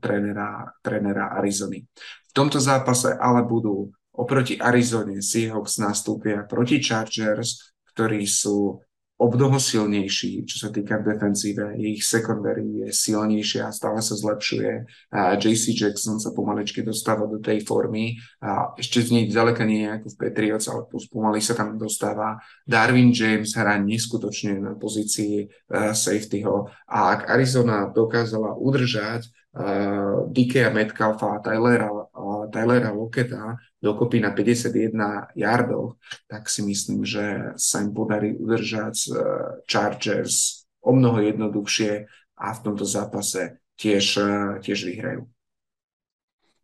[0.03, 1.87] trénera, trénera Arizony.
[2.31, 8.83] V tomto zápase ale budú oproti Arizone Seahawks nastúpia proti Chargers, ktorí sú
[9.21, 11.77] obdoho silnejší, čo sa týka defensíve.
[11.77, 14.89] Ich secondary je silnejšia a stále sa zlepšuje.
[15.37, 18.17] JC Jackson sa pomalečky dostáva do tej formy.
[18.41, 22.41] A ešte z nej ďaleka nie je ako v Patriots, ale pomaly sa tam dostáva.
[22.65, 26.73] Darwin James hrá neskutočne na pozícii uh, safetyho.
[26.89, 34.31] A ak Arizona dokázala udržať uh, Dikea Metcalfa a Tylera, uh, Tylera Locketa dokopy na
[34.31, 35.97] 51 yardov,
[36.29, 39.17] tak si myslím, že sa im podarí udržať uh,
[39.65, 41.93] Chargers o mnoho jednoduchšie
[42.41, 45.25] a v tomto zápase tiež, uh, tiež vyhrajú.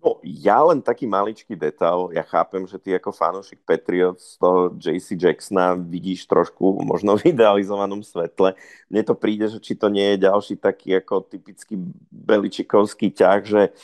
[0.07, 4.71] No ja len taký maličký detail, ja chápem, že ty ako fanúšik Patriots z toho
[4.79, 8.55] JC Jacksona vidíš trošku možno v idealizovanom svetle.
[8.87, 11.75] Mne to príde, že či to nie je ďalší taký ako typický
[12.15, 13.75] beličikovský ťah, že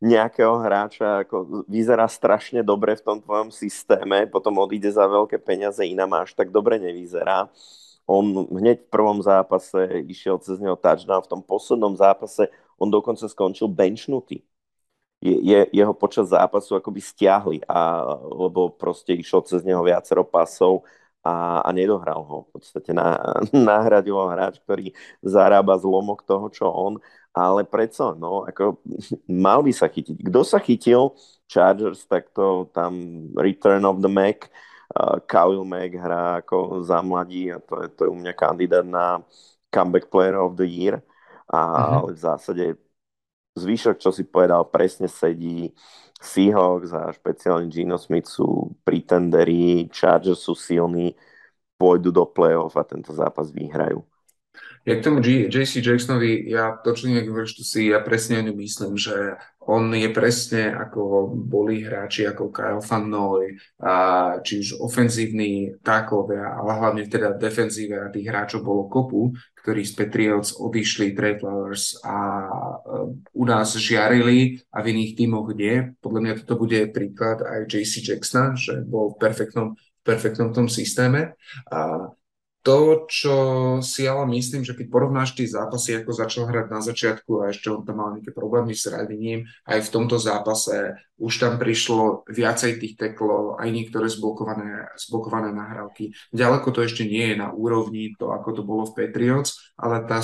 [0.00, 5.84] nejakého hráča ako vyzerá strašne dobre v tom tvojom systéme, potom odíde za veľké peniaze,
[5.84, 7.52] iná máš, tak dobre nevyzerá.
[8.08, 9.76] On hneď v prvom zápase
[10.08, 12.48] išiel cez neho touchdown, v tom poslednom zápase
[12.80, 14.40] on dokonca skončil benchnutý
[15.20, 20.84] je, jeho počas zápasu akoby stiahli, a, lebo proste išlo cez neho viacero pasov
[21.24, 22.38] a, a nedohral ho.
[22.50, 23.18] V podstate na,
[23.52, 24.92] nahradil ho hráč, ktorý
[25.24, 27.00] zarába zlomok toho, čo on,
[27.36, 28.80] ale predsa, no, ako
[29.44, 30.16] mal by sa chytiť.
[30.24, 31.16] Kto sa chytil?
[31.46, 34.50] Chargers, tak to tam Return of the Mac,
[34.94, 38.86] uh, Kyle Mac hrá ako za mladí a to je, to je u mňa kandidát
[38.86, 39.22] na
[39.70, 41.02] Comeback Player of the Year.
[41.46, 41.94] A, mm-hmm.
[42.02, 42.64] Ale v zásade
[43.56, 45.72] zvyšok, čo si povedal, presne sedí.
[46.16, 51.12] Seahawks a špeciálne Gino Smith sú pretenderi, Chargers sú silní,
[51.76, 54.00] pôjdu do play-off a tento zápas vyhrajú.
[54.86, 57.10] Ja k tomu JC Jacksonovi, ja to, čo
[57.58, 59.34] to si ja presne o myslím, že
[59.66, 63.94] on je presne ako boli hráči ako Kyle Van Noy, a
[64.46, 69.92] či už ofenzívni tákovia, ale hlavne teda defenzíve a tých hráčov bolo kopu, ktorí z
[69.98, 75.98] Patriots odišli Trey Flowers a uh, u nás žiarili a v iných tímoch nie.
[75.98, 79.74] Podľa mňa toto bude príklad aj JC Jacksona, že bol v perfektnom,
[80.06, 81.34] perfektnom tom systéme.
[81.74, 82.06] A
[82.66, 83.34] to, čo
[83.78, 87.70] si ale myslím, že keď porovnáš tie zápasy, ako začal hrať na začiatku a ešte
[87.70, 92.76] on tam mal nejaké problémy s radením, aj v tomto zápase už tam prišlo viacej
[92.76, 96.12] tých teklov, aj niektoré zblokované, zblokované nahrávky.
[96.32, 100.20] Ďaleko to ešte nie je na úrovni to, ako to bolo v Patriots, ale tá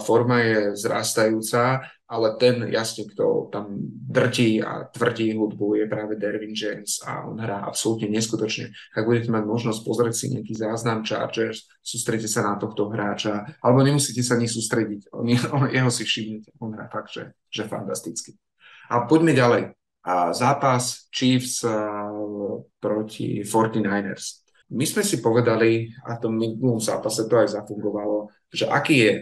[0.00, 6.52] forma je zrastajúca ale ten jasne, kto tam drtí a tvrdí hudbu je práve Dervin
[6.52, 8.76] James a on hrá absolútne neskutočne.
[8.92, 13.80] Ak budete mať možnosť pozrieť si nejaký záznam Chargers, sústredite sa na tohto hráča, alebo
[13.80, 18.36] nemusíte sa ani sústrediť, on, on, jeho si všimnete, on hrá fakt, že, že fantasticky.
[18.92, 19.62] A poďme ďalej.
[20.04, 21.72] A zápas Chiefs uh,
[22.76, 24.44] proti 49ers.
[24.72, 29.12] My sme si povedali, a v tom minulom zápase to aj zafungovalo, že aký je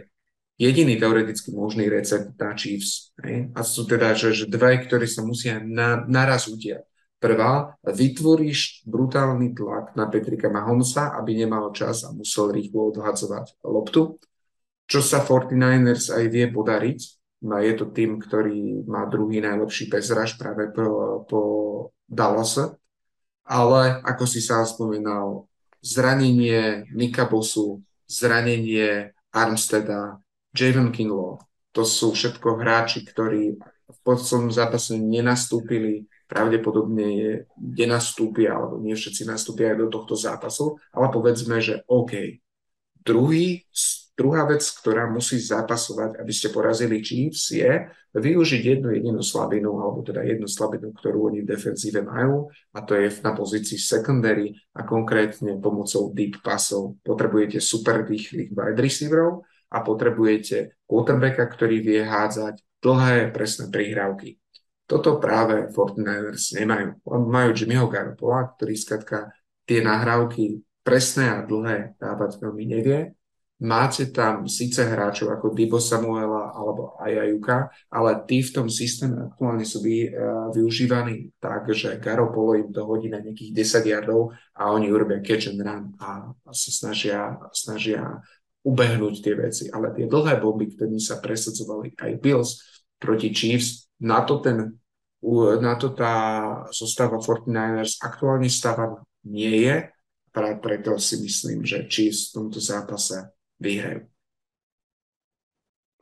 [0.58, 3.10] jediný teoreticky možný recept na Chiefs.
[3.54, 6.86] A sú teda, že, že dve, ktoré sa musia na, naraz udiať.
[7.22, 14.18] Prvá, vytvoríš brutálny tlak na Petrika Mahomesa, aby nemal čas a musel rýchlo odhadzovať loptu,
[14.90, 17.21] čo sa 49ers aj vie podariť.
[17.42, 21.40] No je to tým, ktorý má druhý najlepší pesraž práve po, po
[22.06, 22.78] Dallase.
[23.42, 25.50] Ale ako si sa spomínal,
[25.82, 30.22] zranenie Nika Bosu, zranenie Armsteda,
[30.54, 31.42] Javon Kinlaw.
[31.74, 33.58] To sú všetko hráči, ktorí
[33.92, 40.78] v poslednom zápase nenastúpili, pravdepodobne je, nenastúpia, alebo nie všetci nastúpia aj do tohto zápasu,
[40.94, 42.40] ale povedzme, že OK.
[43.02, 43.66] Druhý,
[44.12, 50.04] druhá vec, ktorá musí zápasovať, aby ste porazili Chiefs, je využiť jednu jedinú slabinu, alebo
[50.04, 54.84] teda jednu slabinu, ktorú oni v defenzíve majú, a to je na pozícii secondary a
[54.84, 57.00] konkrétne pomocou deep pasov.
[57.00, 64.36] Potrebujete super rýchlych wide receiverov, a potrebujete quarterbacka, ktorý vie hádzať dlhé presné prihrávky.
[64.84, 67.00] Toto práve 49ers nemajú.
[67.08, 69.32] Majú Jimmyho Garopola, ktorý skratka
[69.64, 73.16] tie nahrávky presné a dlhé dávať veľmi nevie.
[73.62, 79.62] Máte tam síce hráčov ako Dibo Samuela alebo Ajajuka, ale tí v tom systéme aktuálne
[79.62, 83.54] sú vy, uh, využívaní tak, že Garopolo im dohodí na nejakých
[83.86, 88.18] 10 yardov a oni urobia catch and run a, a sa snažia, snažia
[88.66, 89.64] ubehnúť tie veci.
[89.70, 94.74] Ale tie dlhé bomby, ktorými sa presadzovali aj Bills proti Chiefs, na to, ten,
[95.62, 96.14] na to tá
[96.74, 99.86] zostava 49ers aktuálne stáva nie je.
[100.34, 103.22] Preto si myslím, že Chiefs v tomto zápase
[103.62, 104.02] vyhrajú.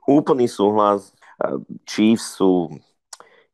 [0.09, 1.13] Úplný súhlas.
[1.85, 2.73] Chiefs sú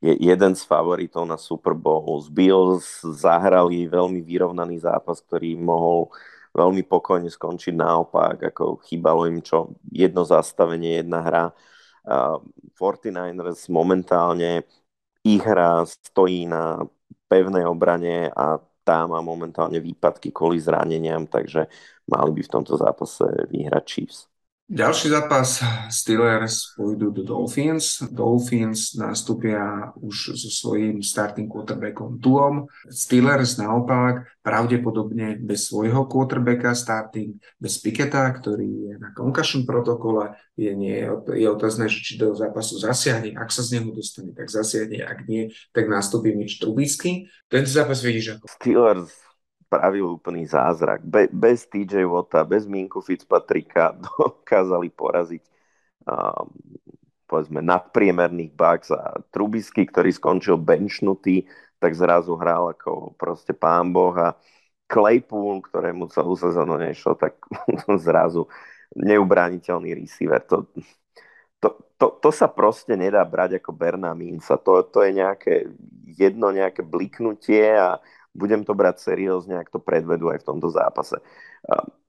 [0.00, 2.20] je jeden z favoritov na Super Bowl.
[2.20, 6.12] Z Bills zahrali veľmi vyrovnaný zápas, ktorý mohol
[6.52, 11.44] veľmi pokojne skončiť naopak, ako chýbalo im čo jedno zastavenie, jedna hra.
[12.06, 12.38] Uh,
[12.78, 14.62] 49ers momentálne
[15.26, 16.86] ich hra stojí na
[17.26, 21.66] pevnej obrane a tá má momentálne výpadky kvôli zraneniam, takže
[22.06, 24.30] mali by v tomto zápase vyhrať Chiefs.
[24.66, 25.62] Ďalší zápas
[25.94, 28.02] Steelers pôjdu do Dolphins.
[28.10, 32.66] Dolphins nastúpia už so svojím starting quarterbackom Tuom.
[32.90, 40.34] Steelers naopak pravdepodobne bez svojho quarterbacka starting, bez Piketa, ktorý je na concussion protokole.
[40.58, 43.38] Je, nie, je otázne, či do zápasu zasiahne.
[43.38, 44.98] Ak sa z neho dostane, tak zasiahne.
[45.06, 47.30] Ak nie, tak nastúpi Mitch Trubisky.
[47.46, 48.50] Tento zápas vidíš ako?
[48.50, 49.25] Steelers
[49.66, 51.02] spravil úplný zázrak.
[51.02, 55.42] Be, bez TJ Wota, bez Minku Fitzpatricka dokázali poraziť
[56.06, 56.46] um,
[57.26, 61.44] povedzme nadpriemerných Bucks a Trubisky, ktorý skončil benchnutý,
[61.82, 64.38] tak zrazu hral ako proste pán Boh a
[64.86, 67.42] Claypool, ktorému celú sezónu nešlo, tak
[68.06, 68.46] zrazu
[68.94, 70.38] neubrániteľný receiver.
[70.46, 70.70] To,
[71.58, 74.54] to, to, to sa proste nedá brať ako Berná Minca.
[74.62, 75.74] To, to je nejaké
[76.16, 77.98] jedno nejaké bliknutie a
[78.36, 81.16] budem to brať seriózne, ak to predvedú aj v tomto zápase.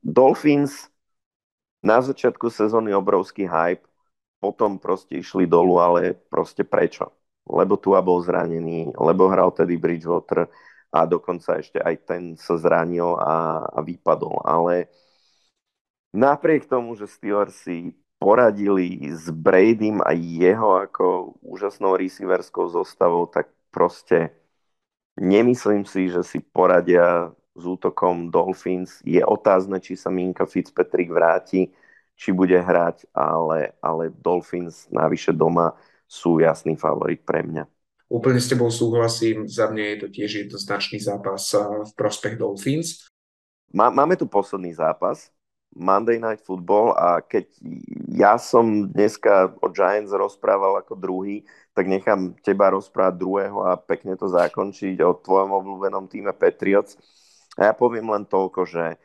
[0.04, 0.92] Dolphins
[1.80, 3.88] na začiatku sezóny obrovský hype,
[4.38, 7.10] potom proste išli dolu, ale proste prečo?
[7.48, 10.52] Lebo tu bol zranený, lebo hral tedy Bridgewater
[10.92, 14.44] a dokonca ešte aj ten sa zranil a, a vypadol.
[14.44, 14.92] Ale
[16.12, 23.48] napriek tomu, že Steelers si poradili s Bradym a jeho ako úžasnou receiverskou zostavou, tak
[23.70, 24.34] proste
[25.18, 29.02] Nemyslím si, že si poradia s útokom Dolphins.
[29.02, 31.74] Je otázne, či sa Minka Fitzpatrick vráti,
[32.14, 35.74] či bude hrať, ale, ale Dolphins navyše doma
[36.06, 37.66] sú jasný favorit pre mňa.
[38.08, 43.12] Úplne s tebou súhlasím, za mňa je to tiež jednoznačný zápas v prospech Dolphins.
[43.74, 45.28] Máme tu posledný zápas,
[45.78, 47.46] Monday Night Football a keď
[48.10, 51.46] ja som dneska o Giants rozprával ako druhý,
[51.78, 56.98] tak nechám teba rozprávať druhého a pekne to zakončiť o tvojom obľúbenom týme Patriots.
[57.54, 58.98] A ja poviem len toľko, že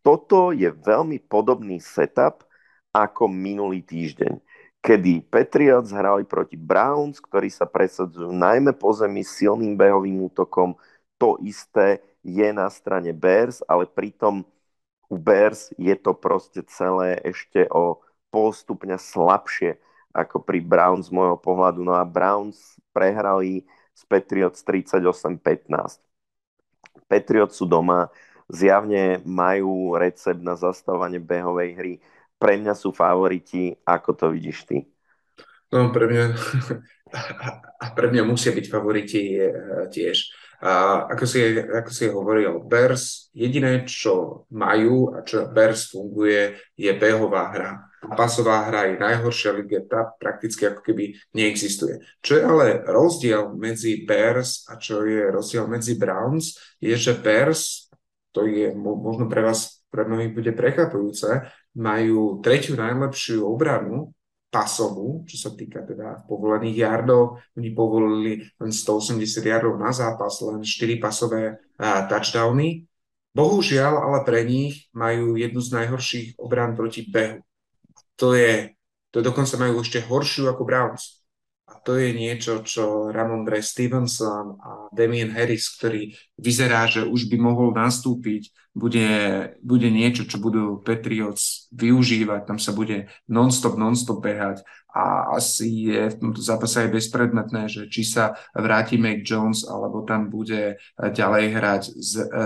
[0.00, 2.46] toto je veľmi podobný setup
[2.94, 4.38] ako minulý týždeň,
[4.78, 10.78] kedy Patriots hrali proti Browns, ktorí sa presadzujú najmä po zemi silným behovým útokom.
[11.18, 14.46] To isté je na strane Bears, ale pritom
[15.10, 17.98] u Bears je to proste celé ešte o
[18.30, 19.82] pol stupňa slabšie
[20.14, 21.82] ako pri Browns z môjho pohľadu.
[21.82, 25.98] No a Browns prehrali z Patriots 38-15.
[27.10, 28.10] Patriots sú doma,
[28.46, 31.92] zjavne majú recept na zastavovanie behovej hry.
[32.38, 34.86] Pre mňa sú favoriti, ako to vidíš ty?
[35.70, 36.24] No, pre mňa,
[37.82, 39.50] a pre mňa musia byť favoriti eh,
[39.90, 40.34] tiež.
[40.60, 46.92] A ako si, ako si hovoril, Bears, jediné, čo majú a čo Bears funguje, je
[46.92, 47.72] behová hra.
[48.00, 52.00] Pasová hra je najhoršia liga, tá prakticky ako keby neexistuje.
[52.20, 57.88] Čo je ale rozdiel medzi Bears a čo je rozdiel medzi Browns, je, že Bears,
[58.32, 64.12] to je možno pre vás, pre mnohých bude prekvapujúce, majú tretiu najlepšiu obranu
[64.50, 67.38] pasovú, čo sa týka teda povolených yardov.
[67.54, 72.84] Oni povolili len 180 yardov na zápas, len 4 pasové uh, touchdowny.
[73.30, 77.46] Bohužiaľ, ale pre nich majú jednu z najhorších obrán proti behu.
[78.18, 78.74] To je,
[79.14, 81.19] to dokonca majú ešte horšiu ako Browns.
[81.70, 87.38] A to je niečo, čo Ramondre Stevenson a Damien Harris, ktorý vyzerá, že už by
[87.38, 89.06] mohol nastúpiť, bude,
[89.62, 92.50] bude niečo, čo budú Patriots využívať.
[92.50, 94.66] Tam sa bude non-stop, non-stop behať.
[94.90, 100.02] A asi je v tomto zápase aj bezpredmetné, že či sa vráti Mac Jones, alebo
[100.02, 101.82] tam bude ďalej hrať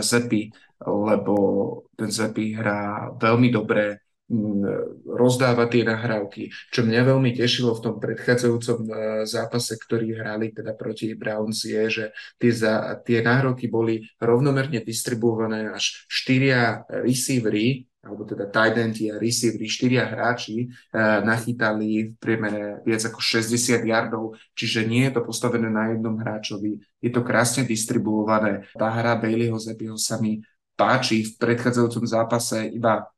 [0.05, 0.53] Zepi,
[0.85, 1.37] lebo
[1.97, 4.05] ten Zepi hrá veľmi dobre
[5.05, 6.43] rozdávať tie nahrávky.
[6.73, 8.93] Čo mňa veľmi tešilo v tom predchádzajúcom e,
[9.29, 12.05] zápase, ktorý hrali teda proti Browns, je, že
[12.41, 19.17] tie, za, tie nahrávky boli rovnomerne distribuované až štyria receivery, alebo teda tight end a
[19.21, 20.67] receivery, štyria hráči e,
[21.21, 26.81] nachytali v priemere viac ako 60 yardov, čiže nie je to postavené na jednom hráčovi,
[27.05, 28.65] je to krásne distribuované.
[28.73, 30.41] Tá hra Baileyho Zepiho sa mi
[30.75, 33.14] páči v predchádzajúcom zápase iba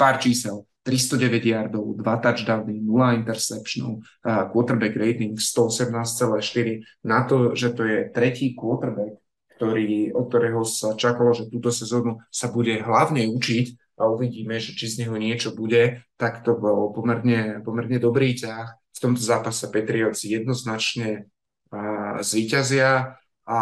[0.00, 0.64] pár čísel.
[0.80, 8.56] 309 yardov, 2 touchdowny, 0 interceptionov, quarterback rating 118,4 na to, že to je tretí
[8.56, 9.20] quarterback,
[9.60, 14.72] ktorý, od ktorého sa čakalo, že túto sezónu sa bude hlavne učiť a uvidíme, že
[14.72, 18.72] či z neho niečo bude, tak to bol pomerne, pomerne dobrý ťah.
[18.96, 23.58] V tomto zápase Patriots jednoznačne uh, zvíťazia a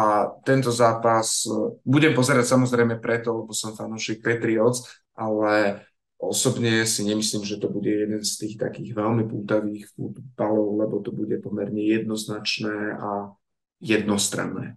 [0.46, 1.50] tento zápas
[1.82, 4.86] budem pozerať samozrejme preto, lebo som fanúšik Patriots,
[5.18, 5.82] ale
[6.18, 11.14] Osobne si nemyslím, že to bude jeden z tých takých veľmi pútavých futbalov, lebo to
[11.14, 13.38] bude pomerne jednoznačné a
[13.78, 14.74] jednostranné.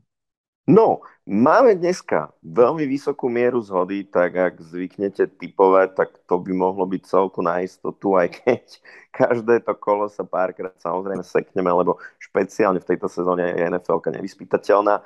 [0.70, 6.86] No, máme dneska veľmi vysokú mieru zhody, tak ak zvyknete typovať, tak to by mohlo
[6.86, 8.64] byť celku na istotu, aj keď
[9.26, 15.02] každé to kolo sa párkrát samozrejme sekneme, lebo špeciálne v tejto sezóne je NFL nevyspytateľná.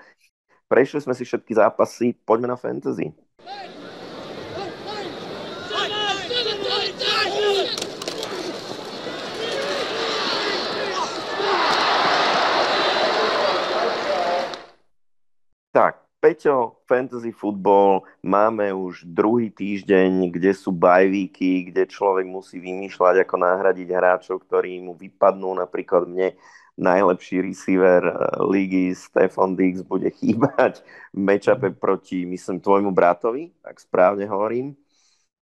[0.67, 3.15] Prešli sme si všetky zápasy, poďme na fantasy.
[15.75, 23.27] Tak, Peťo, fantasy football, máme už druhý týždeň, kde sú bajvíky, kde človek musí vymýšľať,
[23.27, 25.51] ako nahradiť hráčov, ktorí mu vypadnú.
[25.59, 26.39] Napríklad mne
[26.79, 28.15] najlepší receiver eh,
[28.47, 30.79] ligy Stefan Dix bude chýbať
[31.11, 34.79] v matchupe proti, myslím, tvojmu bratovi, ak správne hovorím.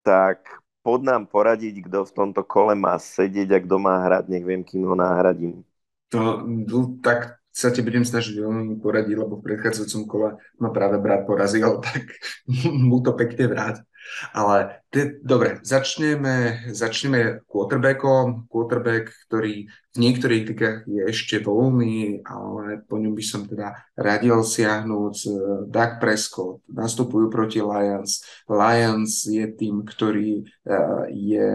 [0.07, 0.47] Tak
[0.87, 4.63] pod nám poradiť, kto v tomto kole má sedieť a kto má hrať, nech viem,
[4.63, 5.67] kým ho nahradím.
[6.15, 6.47] To,
[7.03, 10.29] tak sa ti budem snažiť veľmi poradiť, lebo v predchádzajúcom kole
[10.63, 12.07] ma práve brat porazil, tak
[12.65, 13.77] mu to pekne vráť.
[14.35, 18.51] Ale te, dobre, začneme, začneme quarterbackom.
[18.51, 24.43] Quarterback, ktorý v niektorých ligách je ešte voľný, ale po ňom by som teda radil
[24.43, 25.15] siahnuť.
[25.67, 28.23] Doug Prescott nastupujú proti Lions.
[28.47, 31.51] Lions je tým, ktorý uh, je,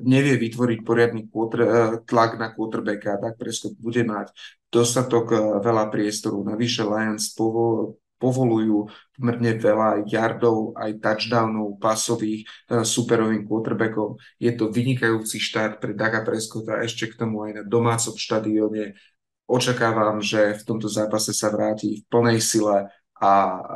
[0.00, 1.70] nevie vytvoriť poriadny quarter, uh,
[2.04, 3.20] tlak na quarterbacka.
[3.20, 4.32] Doug Prescott bude mať
[4.72, 6.42] dostatok veľa priestoru.
[6.42, 14.16] Navyše Lions povol, povolujú pomerne veľa yardov, aj touchdownov pasových uh, superovým quarterbackom.
[14.40, 18.96] Je to vynikajúci štart pre Daga Prescotta ešte k tomu aj na domácom štadióne.
[19.44, 22.88] Očakávam, že v tomto zápase sa vráti v plnej sile
[23.20, 23.30] a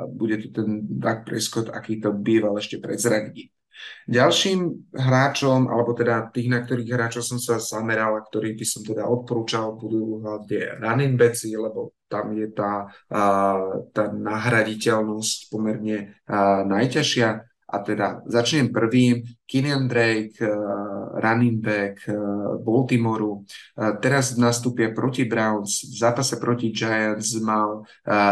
[0.08, 3.52] bude tu ten Doug Prescott, aký to býval ešte pred zranením.
[4.10, 8.82] Ďalším hráčom, alebo teda tých, na ktorých hráčov som sa zameral a ktorých by som
[8.82, 12.88] teda odporúčal, budú hlavne running backs, lebo tam je tá,
[13.92, 16.16] tá nahraditeľnosť pomerne
[16.64, 17.44] najťažšia.
[17.68, 19.20] A teda začnem prvým.
[19.44, 20.40] Kenyan Drake,
[21.20, 22.00] running back
[22.64, 23.44] Baltimoreu.
[24.00, 25.84] Teraz nastúpia proti Browns.
[25.84, 27.84] V zápase proti Giants mal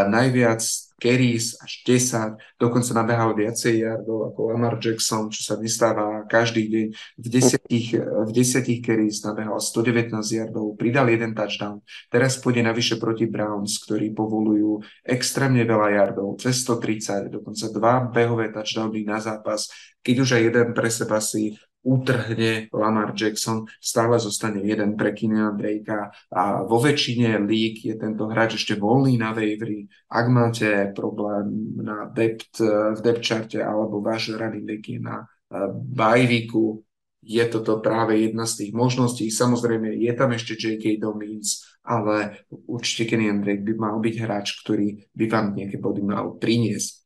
[0.08, 0.64] najviac
[0.96, 6.86] carries až 10, dokonca nabehal viacej yardov ako Lamar Jackson, čo sa nestáva každý deň.
[7.20, 11.84] V desiatich, v desiatich carries nabehal 119 yardov, pridal jeden touchdown.
[12.08, 18.48] Teraz pôjde navyše proti Browns, ktorí povolujú extrémne veľa yardov, cez 130, dokonca dva behové
[18.48, 19.68] touchdowny na zápas.
[20.00, 25.54] Keď už aj jeden pre seba si utrhne Lamar Jackson, stále zostane jeden pre Kina
[25.54, 29.86] Drakea a vo väčšine lík je tento hráč ešte voľný na wavery.
[30.10, 35.70] Ak máte problém na depth, v depth charte alebo váš running back je na eh,
[35.72, 36.82] bajviku,
[37.26, 39.26] je toto práve jedna z tých možností.
[39.34, 41.02] Samozrejme, je tam ešte J.K.
[41.02, 46.38] Domins, ale určite Kenny Drake by mal byť hráč, ktorý by vám nejaké body mal
[46.38, 47.05] priniesť.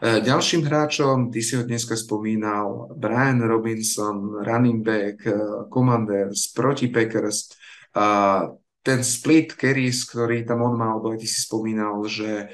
[0.00, 5.36] E, ďalším hráčom, ty si ho dneska spomínal, Brian Robinson, running back, e,
[5.68, 7.52] Commanders proti Packers.
[7.92, 8.48] A
[8.80, 12.48] ten split carries, ktorý tam on mal, lebo ty si spomínal, že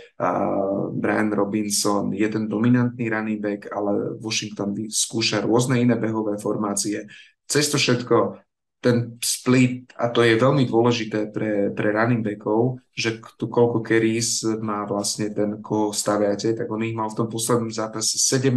[0.90, 7.06] Brian Robinson je ten dominantný running back, ale Washington skúša rôzne iné behové formácie.
[7.47, 8.43] Cez to všetko
[8.81, 14.44] ten split, a to je veľmi dôležité pre, pre running backov, že tu koľko carries
[14.62, 18.53] má vlastne ten, koho staviate, tak on ich mal v tom poslednom zápase 17,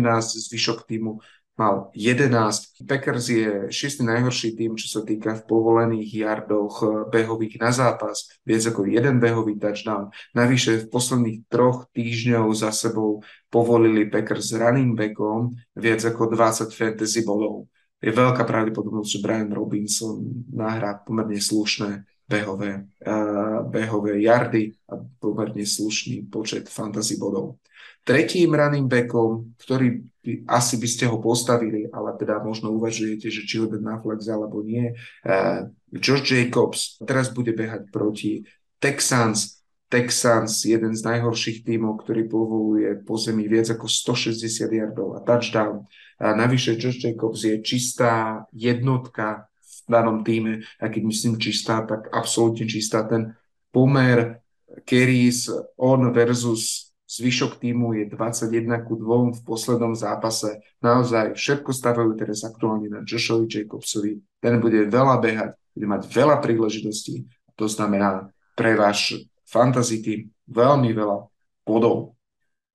[0.51, 1.17] zvyšok týmu
[1.59, 2.87] mal 11.
[2.87, 8.31] Packers je šiestý najhorší tým, čo sa týka v povolených yardoch eh, behových na zápas.
[8.47, 10.07] Viac ako jeden behový touchdown.
[10.31, 13.19] Navyše v posledných troch týždňov za sebou
[13.51, 17.67] povolili Packers running backom viac ako 20 fantasy bolov
[17.99, 25.65] je veľká pravdepodobnosť, že Brian Robinson nahrá pomerne slušné behové, uh, behové jardy a pomerne
[25.67, 27.59] slušný počet fantasy bodov.
[28.07, 33.43] Tretím running backom, ktorý by, asi by ste ho postavili, ale teda možno uvažujete, že
[33.43, 34.95] či ho dať na flex alebo nie,
[35.27, 38.47] uh, Josh Jacobs teraz bude behať proti
[38.79, 39.58] Texans,
[39.89, 45.89] Texans, jeden z najhorších tímov, ktorý povoluje po zemi viac ako 160 yardov a touchdown.
[46.21, 52.13] A navyše Josh Jacobs je čistá jednotka v danom týme, a keď myslím čistá, tak
[52.13, 53.01] absolútne čistá.
[53.09, 53.33] Ten
[53.73, 54.45] pomer
[54.85, 55.49] carries
[55.81, 60.61] on versus zvyšok týmu je 21 ku 2 v poslednom zápase.
[60.85, 64.21] Naozaj všetko stavajú teraz aktuálne na Joshovi Jacobsovi.
[64.37, 67.25] Ten bude veľa behať, bude mať veľa príležitostí.
[67.57, 71.25] To znamená pre váš fantasy tým veľmi veľa
[71.65, 72.13] bodov.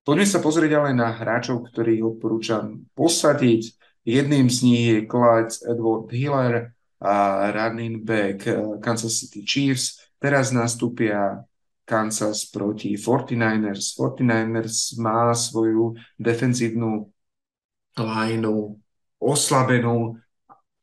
[0.05, 3.73] Poďme sa pozrieť ale na hráčov, ktorých odporúčam posadiť.
[4.05, 9.99] Jedným z nich je Clyde Edward Hiller, a running back eh, Kansas City Chiefs.
[10.17, 11.43] Teraz nastúpia
[11.85, 13.93] Kansas proti 49ers.
[13.93, 17.05] 49ers má svoju defenzívnu
[17.95, 18.79] lineu
[19.21, 20.17] oslabenú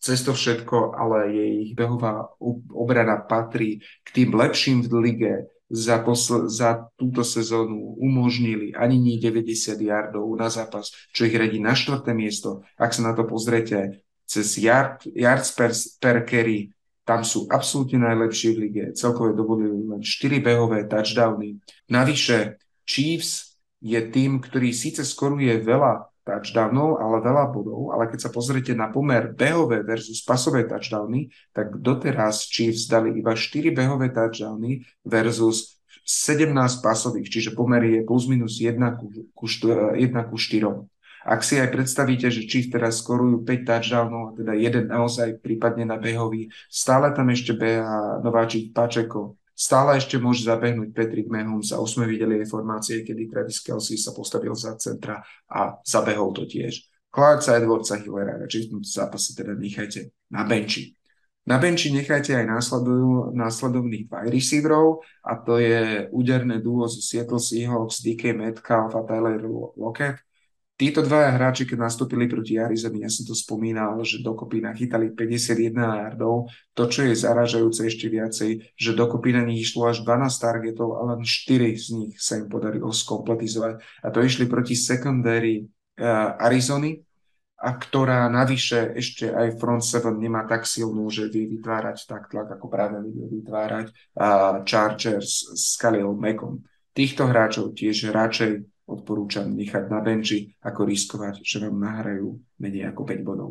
[0.03, 2.27] cez to všetko, ale jej behová
[2.75, 5.35] obrana patrí k tým lepším v lige.
[5.73, 11.57] Za, posl- za túto sezónu umožnili ani nie 90 yardov na zápas, čo ich radí
[11.57, 12.61] na štvrté miesto.
[12.77, 18.55] Ak sa na to pozriete, cez yard, yards per, per carry tam sú absolútne najlepší
[18.55, 18.85] v lige.
[18.95, 21.59] Celkové dovolili len 4 behové touchdowny.
[21.91, 28.31] Navyše Chiefs je tým, ktorý síce skoruje veľa touchdownov, ale veľa bodov, ale keď sa
[28.31, 34.87] pozriete na pomer behové versus pasové touchdowny, tak doteraz Chiefs dali iba 4 behové touchdowny
[35.03, 36.51] versus 17
[36.83, 40.87] pasových, čiže pomer je plus minus 1 ku, ku, 1 ku 4.
[41.23, 45.95] Ak si aj predstavíte, že Chiefs teraz skorujú 5 touchdownov, teda jeden naozaj prípadne na
[45.95, 51.95] behový, stále tam ešte beha nováčik Pačeko, stále ešte môže zabehnúť Patrick Mahomes a už
[51.95, 56.83] sme videli aj formácie, kedy Travis Kelsey sa postavil za centra a zabehol to tiež.
[57.15, 60.99] Clarksa, Edwardsa, Hillera, radšej v tomto zápase teda nechajte na benči.
[61.47, 62.47] Na benči nechajte aj
[63.35, 69.43] následovných wide receiverov a to je úderné duo z Seattle Seahawks, DK Metcalf a Tyler
[69.79, 70.23] Lockett
[70.83, 75.79] Títo dvaja hráči, keď nastúpili proti Arizone, ja som to spomínal, že dokopy nachytali 51
[75.79, 76.51] yardov.
[76.75, 81.15] To, čo je zaražajúce ešte viacej, že dokopy na nich išlo až 12 targetov a
[81.15, 83.79] len 4 z nich sa im podarilo skompletizovať.
[83.79, 85.71] A to išli proti secondary
[86.03, 86.99] uh, Arizony,
[87.63, 92.59] a ktorá navyše ešte aj front seven nemá tak silnú, že vie vytvárať tak tlak,
[92.59, 93.87] ako práve vie vytvárať
[94.19, 96.67] uh, Chargers s Khalil Mackom.
[96.91, 103.03] Týchto hráčov tiež radšej odporúčam nechať na benči, ako riskovať, že vám nahrajú menej ako
[103.07, 103.51] 5 bodov.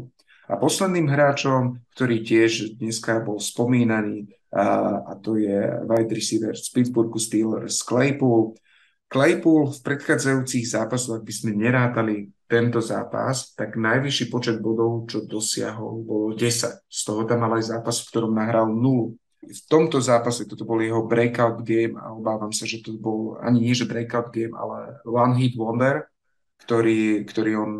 [0.52, 6.68] A posledným hráčom, ktorý tiež dneska bol spomínaný, a, a to je wide receiver z
[6.76, 8.60] Pittsburghu Steelers Claypool.
[9.08, 15.24] Claypool v predchádzajúcich zápasoch, ak by sme nerátali tento zápas, tak najvyšší počet bodov, čo
[15.24, 16.84] dosiahol, bolo 10.
[16.84, 20.78] Z toho tam mal aj zápas, v ktorom nahral 0 v tomto zápase toto bol
[20.78, 25.02] jeho breakout game a obávam sa, že to bol ani nie, že breakout game, ale
[25.02, 26.06] one hit wonder,
[26.62, 27.72] ktorý, ktorý on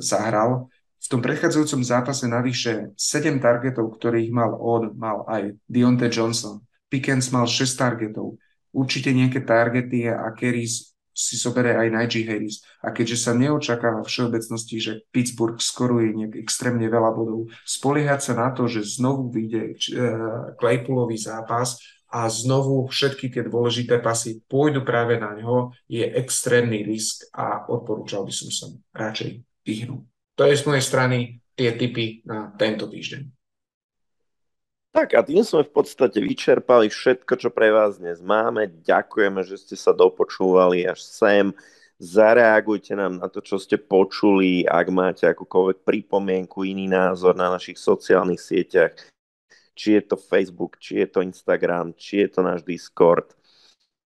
[0.00, 0.72] zahral.
[1.00, 6.64] V tom predchádzajúcom zápase navyše 7 targetov, ktorých mal on, mal aj Deontay Johnson.
[6.88, 8.40] Pickens mal 6 targetov.
[8.72, 12.62] Určite nejaké targety a carries si zoberie aj Najee Harris.
[12.80, 18.32] A keďže sa neočakáva v všeobecnosti, že Pittsburgh skoruje nejak extrémne veľa bodov, spoliehať sa
[18.38, 19.76] na to, že znovu vyjde uh,
[20.56, 21.78] Claypoolový zápas
[22.10, 28.26] a znovu všetky tie dôležité pasy pôjdu práve na ňo, je extrémny risk a odporúčal
[28.26, 28.66] by som sa
[28.98, 30.02] radšej vyhnúť.
[30.34, 31.18] To je z mojej strany
[31.54, 33.39] tie typy na tento týždeň.
[34.90, 38.66] Tak a tým sme v podstate vyčerpali všetko, čo pre vás dnes máme.
[38.82, 41.54] Ďakujeme, že ste sa dopočúvali až sem.
[42.02, 44.66] Zareagujte nám na to, čo ste počuli.
[44.66, 48.90] Ak máte akúkoľvek pripomienku, iný názor na našich sociálnych sieťach,
[49.78, 53.30] či je to Facebook, či je to Instagram, či je to náš Discord.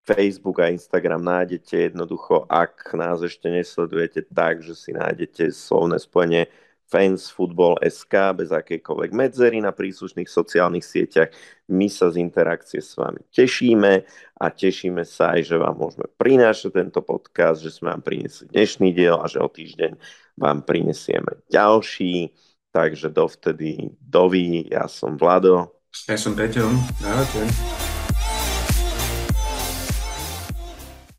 [0.05, 6.45] Facebook a Instagram nájdete jednoducho, ak nás ešte nesledujete tak, že si nájdete slovné spojenie
[6.89, 11.33] fansfootball.sk bez akejkoľvek medzery na príslušných sociálnych sieťach.
[11.73, 13.93] My sa z interakcie s vami tešíme
[14.41, 18.89] a tešíme sa aj, že vám môžeme prinášať tento podcast, že sme vám priniesli dnešný
[18.93, 19.93] diel a že o týždeň
[20.37, 22.35] vám prinesieme ďalší.
[22.75, 25.71] Takže dovtedy, dovi, ja som Vlado.
[26.11, 26.67] Ja som Peťo.
[27.07, 27.84] Ahojte.